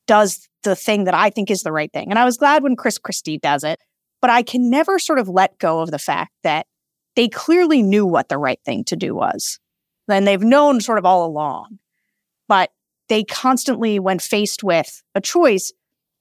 [0.06, 2.10] does the thing that I think is the right thing.
[2.10, 3.80] And I was glad when Chris Christie does it,
[4.20, 6.66] but I can never sort of let go of the fact that
[7.14, 9.58] they clearly knew what the right thing to do was.
[10.08, 11.78] And they've known sort of all along.
[12.48, 12.70] But
[13.12, 15.70] they constantly, when faced with a choice,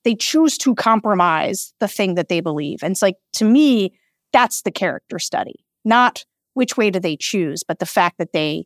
[0.03, 2.83] they choose to compromise the thing that they believe.
[2.83, 3.93] And it's like, to me,
[4.33, 8.65] that's the character study, not which way do they choose, but the fact that they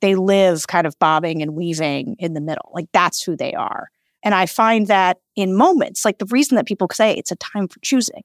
[0.00, 2.70] they live kind of bobbing and weaving in the middle.
[2.72, 3.88] Like that's who they are.
[4.22, 7.68] And I find that in moments, like the reason that people say it's a time
[7.68, 8.22] for choosing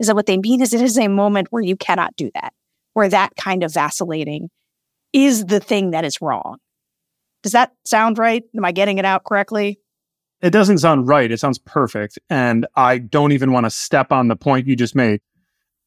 [0.00, 2.54] is that what they mean is it is a moment where you cannot do that,
[2.94, 4.48] where that kind of vacillating
[5.12, 6.56] is the thing that is wrong.
[7.44, 8.42] Does that sound right?
[8.56, 9.78] Am I getting it out correctly?
[10.40, 11.30] It doesn't sound right.
[11.30, 12.18] It sounds perfect.
[12.30, 15.20] And I don't even want to step on the point you just made.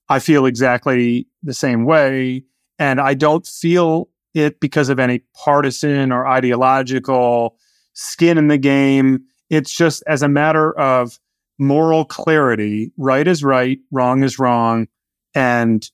[0.08, 2.44] I feel exactly the same way.
[2.78, 7.58] And I don't feel it because of any partisan or ideological
[7.94, 9.24] skin in the game.
[9.50, 11.20] It's just as a matter of
[11.58, 14.88] moral clarity right is right, wrong is wrong.
[15.34, 15.90] And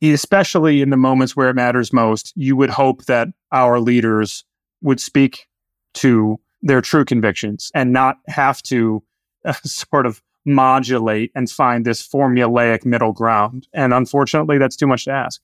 [0.00, 4.44] especially in the moments where it matters most, you would hope that our leaders
[4.82, 5.46] would speak
[5.94, 9.02] to their true convictions and not have to
[9.44, 13.68] uh, sort of modulate and find this formulaic middle ground.
[13.72, 15.40] And unfortunately, that's too much to ask.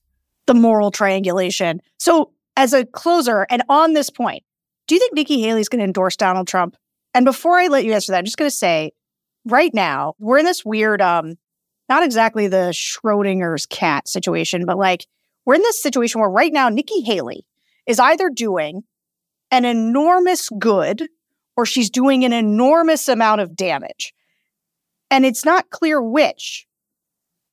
[0.47, 1.81] The moral triangulation.
[1.99, 4.43] So, as a closer, and on this point,
[4.87, 6.77] do you think Nikki Haley's going to endorse Donald Trump?
[7.13, 8.91] And before I let you answer that, I'm just going to say
[9.45, 11.35] right now, we're in this weird, um,
[11.89, 15.05] not exactly the Schrodinger's cat situation, but like
[15.45, 17.45] we're in this situation where right now Nikki Haley
[17.85, 18.83] is either doing
[19.51, 21.07] an enormous good
[21.57, 24.13] or she's doing an enormous amount of damage.
[25.09, 26.67] And it's not clear which.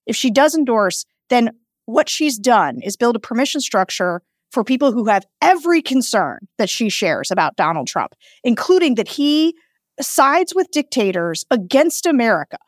[0.07, 1.51] If she does endorse, then
[1.87, 6.69] what she's done is build a permission structure for people who have every concern that
[6.69, 8.15] she shares about Donald Trump,
[8.45, 9.55] including that he
[10.01, 12.59] sides with dictators against America.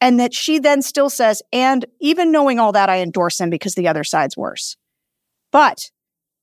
[0.00, 3.74] And that she then still says, and even knowing all that, I endorse him because
[3.74, 4.76] the other side's worse.
[5.50, 5.90] But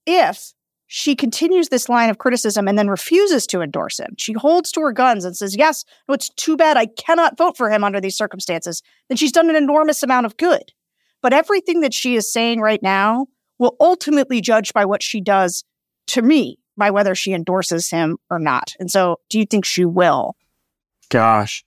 [0.05, 0.53] if
[0.97, 4.15] she continues this line of criticism and then refuses to endorse him.
[4.17, 7.57] She holds to her guns and says, Yes, no, it's too bad I cannot vote
[7.57, 8.81] for him under these circumstances.
[9.09, 10.71] Then she's done an enormous amount of good.
[11.21, 13.27] But everything that she is saying right now
[13.59, 15.65] will ultimately judge by what she does
[16.07, 18.73] to me, by whether she endorses him or not.
[18.79, 20.37] And so, do you think she will?
[21.09, 21.65] Gosh.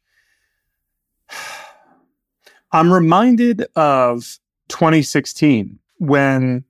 [2.72, 6.64] I'm reminded of 2016 when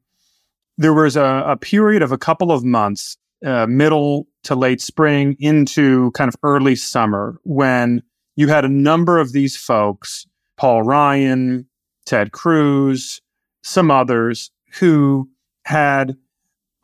[0.79, 5.37] there was a, a period of a couple of months, uh, middle to late spring
[5.39, 8.03] into kind of early summer, when
[8.37, 10.27] you had a number of these folks,
[10.57, 11.69] Paul Ryan,
[12.07, 13.21] Ted Cruz,
[13.63, 15.29] some others, who
[15.65, 16.17] had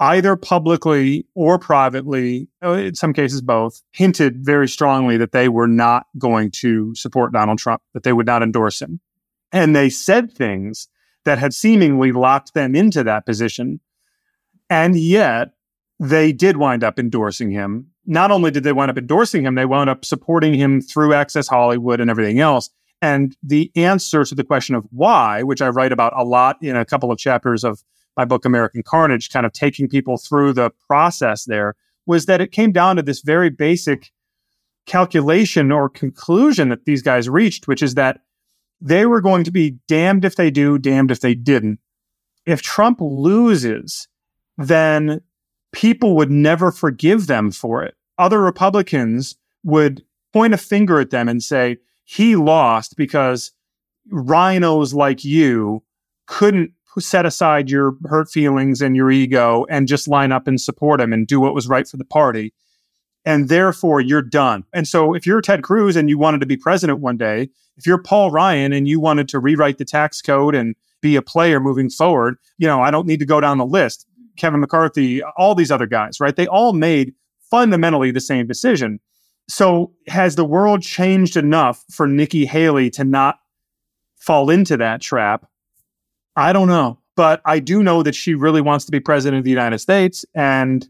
[0.00, 5.68] either publicly or privately, uh, in some cases both, hinted very strongly that they were
[5.68, 9.00] not going to support Donald Trump, that they would not endorse him.
[9.52, 10.88] And they said things
[11.24, 13.80] that had seemingly locked them into that position.
[14.70, 15.52] And yet
[15.98, 17.88] they did wind up endorsing him.
[18.06, 21.48] Not only did they wind up endorsing him, they wound up supporting him through Access
[21.48, 22.70] Hollywood and everything else.
[23.00, 26.76] And the answer to the question of why, which I write about a lot in
[26.76, 27.82] a couple of chapters of
[28.16, 31.74] my book, American Carnage, kind of taking people through the process there,
[32.06, 34.10] was that it came down to this very basic
[34.86, 38.20] calculation or conclusion that these guys reached, which is that
[38.84, 41.80] they were going to be damned if they do, damned if they didn't.
[42.44, 44.06] If Trump loses,
[44.58, 45.22] then
[45.72, 47.94] people would never forgive them for it.
[48.18, 50.04] Other Republicans would
[50.34, 53.52] point a finger at them and say, he lost because
[54.12, 55.82] RINOs like you
[56.26, 61.00] couldn't set aside your hurt feelings and your ego and just line up and support
[61.00, 62.52] him and do what was right for the party.
[63.24, 64.64] And therefore, you're done.
[64.72, 67.86] And so, if you're Ted Cruz and you wanted to be president one day, if
[67.86, 71.58] you're Paul Ryan and you wanted to rewrite the tax code and be a player
[71.58, 74.06] moving forward, you know, I don't need to go down the list.
[74.36, 76.36] Kevin McCarthy, all these other guys, right?
[76.36, 77.14] They all made
[77.50, 79.00] fundamentally the same decision.
[79.48, 83.38] So, has the world changed enough for Nikki Haley to not
[84.16, 85.46] fall into that trap?
[86.36, 86.98] I don't know.
[87.16, 90.24] But I do know that she really wants to be president of the United States.
[90.34, 90.86] And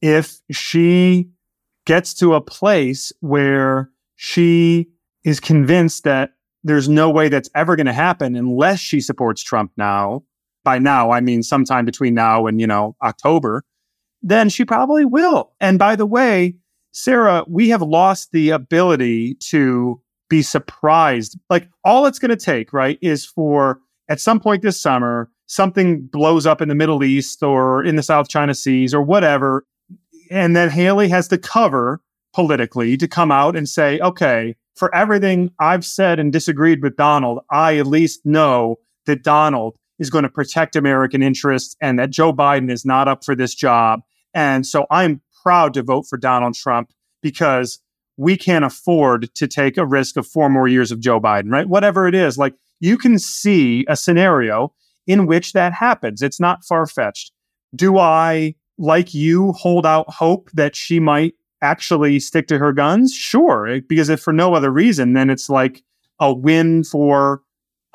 [0.00, 1.28] if she
[1.86, 4.88] gets to a place where she
[5.24, 6.32] is convinced that
[6.62, 10.24] there's no way that's ever going to happen unless she supports Trump now,
[10.64, 13.64] by now, I mean sometime between now and, you know, October,
[14.20, 15.52] then she probably will.
[15.60, 16.56] And by the way,
[16.90, 21.38] Sarah, we have lost the ability to be surprised.
[21.48, 26.06] Like all it's going to take, right, is for at some point this summer, something
[26.06, 29.64] blows up in the Middle East or in the South China Seas or whatever.
[30.30, 32.00] And then Haley has the cover
[32.34, 37.40] politically to come out and say, okay, for everything I've said and disagreed with Donald,
[37.50, 42.32] I at least know that Donald is going to protect American interests and that Joe
[42.32, 44.00] Biden is not up for this job.
[44.34, 47.80] And so I'm proud to vote for Donald Trump because
[48.18, 51.68] we can't afford to take a risk of four more years of Joe Biden, right?
[51.68, 54.74] Whatever it is, like you can see a scenario
[55.06, 56.20] in which that happens.
[56.20, 57.32] It's not far fetched.
[57.74, 63.14] Do I, like you, hold out hope that she might actually stick to her guns?
[63.14, 63.80] Sure.
[63.88, 65.82] Because if for no other reason, then it's like
[66.20, 67.42] a win for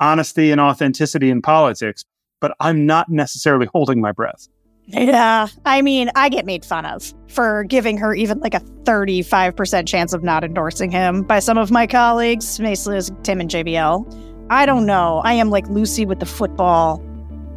[0.00, 2.04] honesty and authenticity in politics.
[2.40, 4.48] But I'm not necessarily holding my breath.
[4.86, 5.46] Yeah.
[5.64, 10.12] I mean, I get made fun of for giving her even like a 35% chance
[10.12, 14.46] of not endorsing him by some of my colleagues, mostly as Tim and JVL.
[14.50, 15.22] I don't know.
[15.24, 17.00] I am like Lucy with the football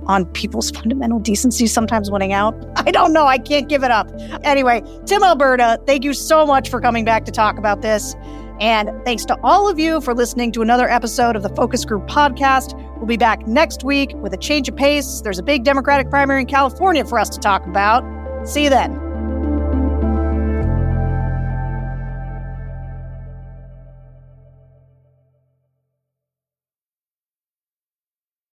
[0.08, 2.56] on people's fundamental decency sometimes winning out.
[2.76, 3.26] I don't know.
[3.26, 4.10] I can't give it up.
[4.44, 8.16] Anyway, Tim Alberta, thank you so much for coming back to talk about this.
[8.60, 12.08] And thanks to all of you for listening to another episode of the Focus Group
[12.08, 12.74] podcast.
[12.98, 15.22] We'll be back next week with a change of pace.
[15.22, 18.04] There's a big Democratic primary in California for us to talk about.
[18.48, 19.05] See you then.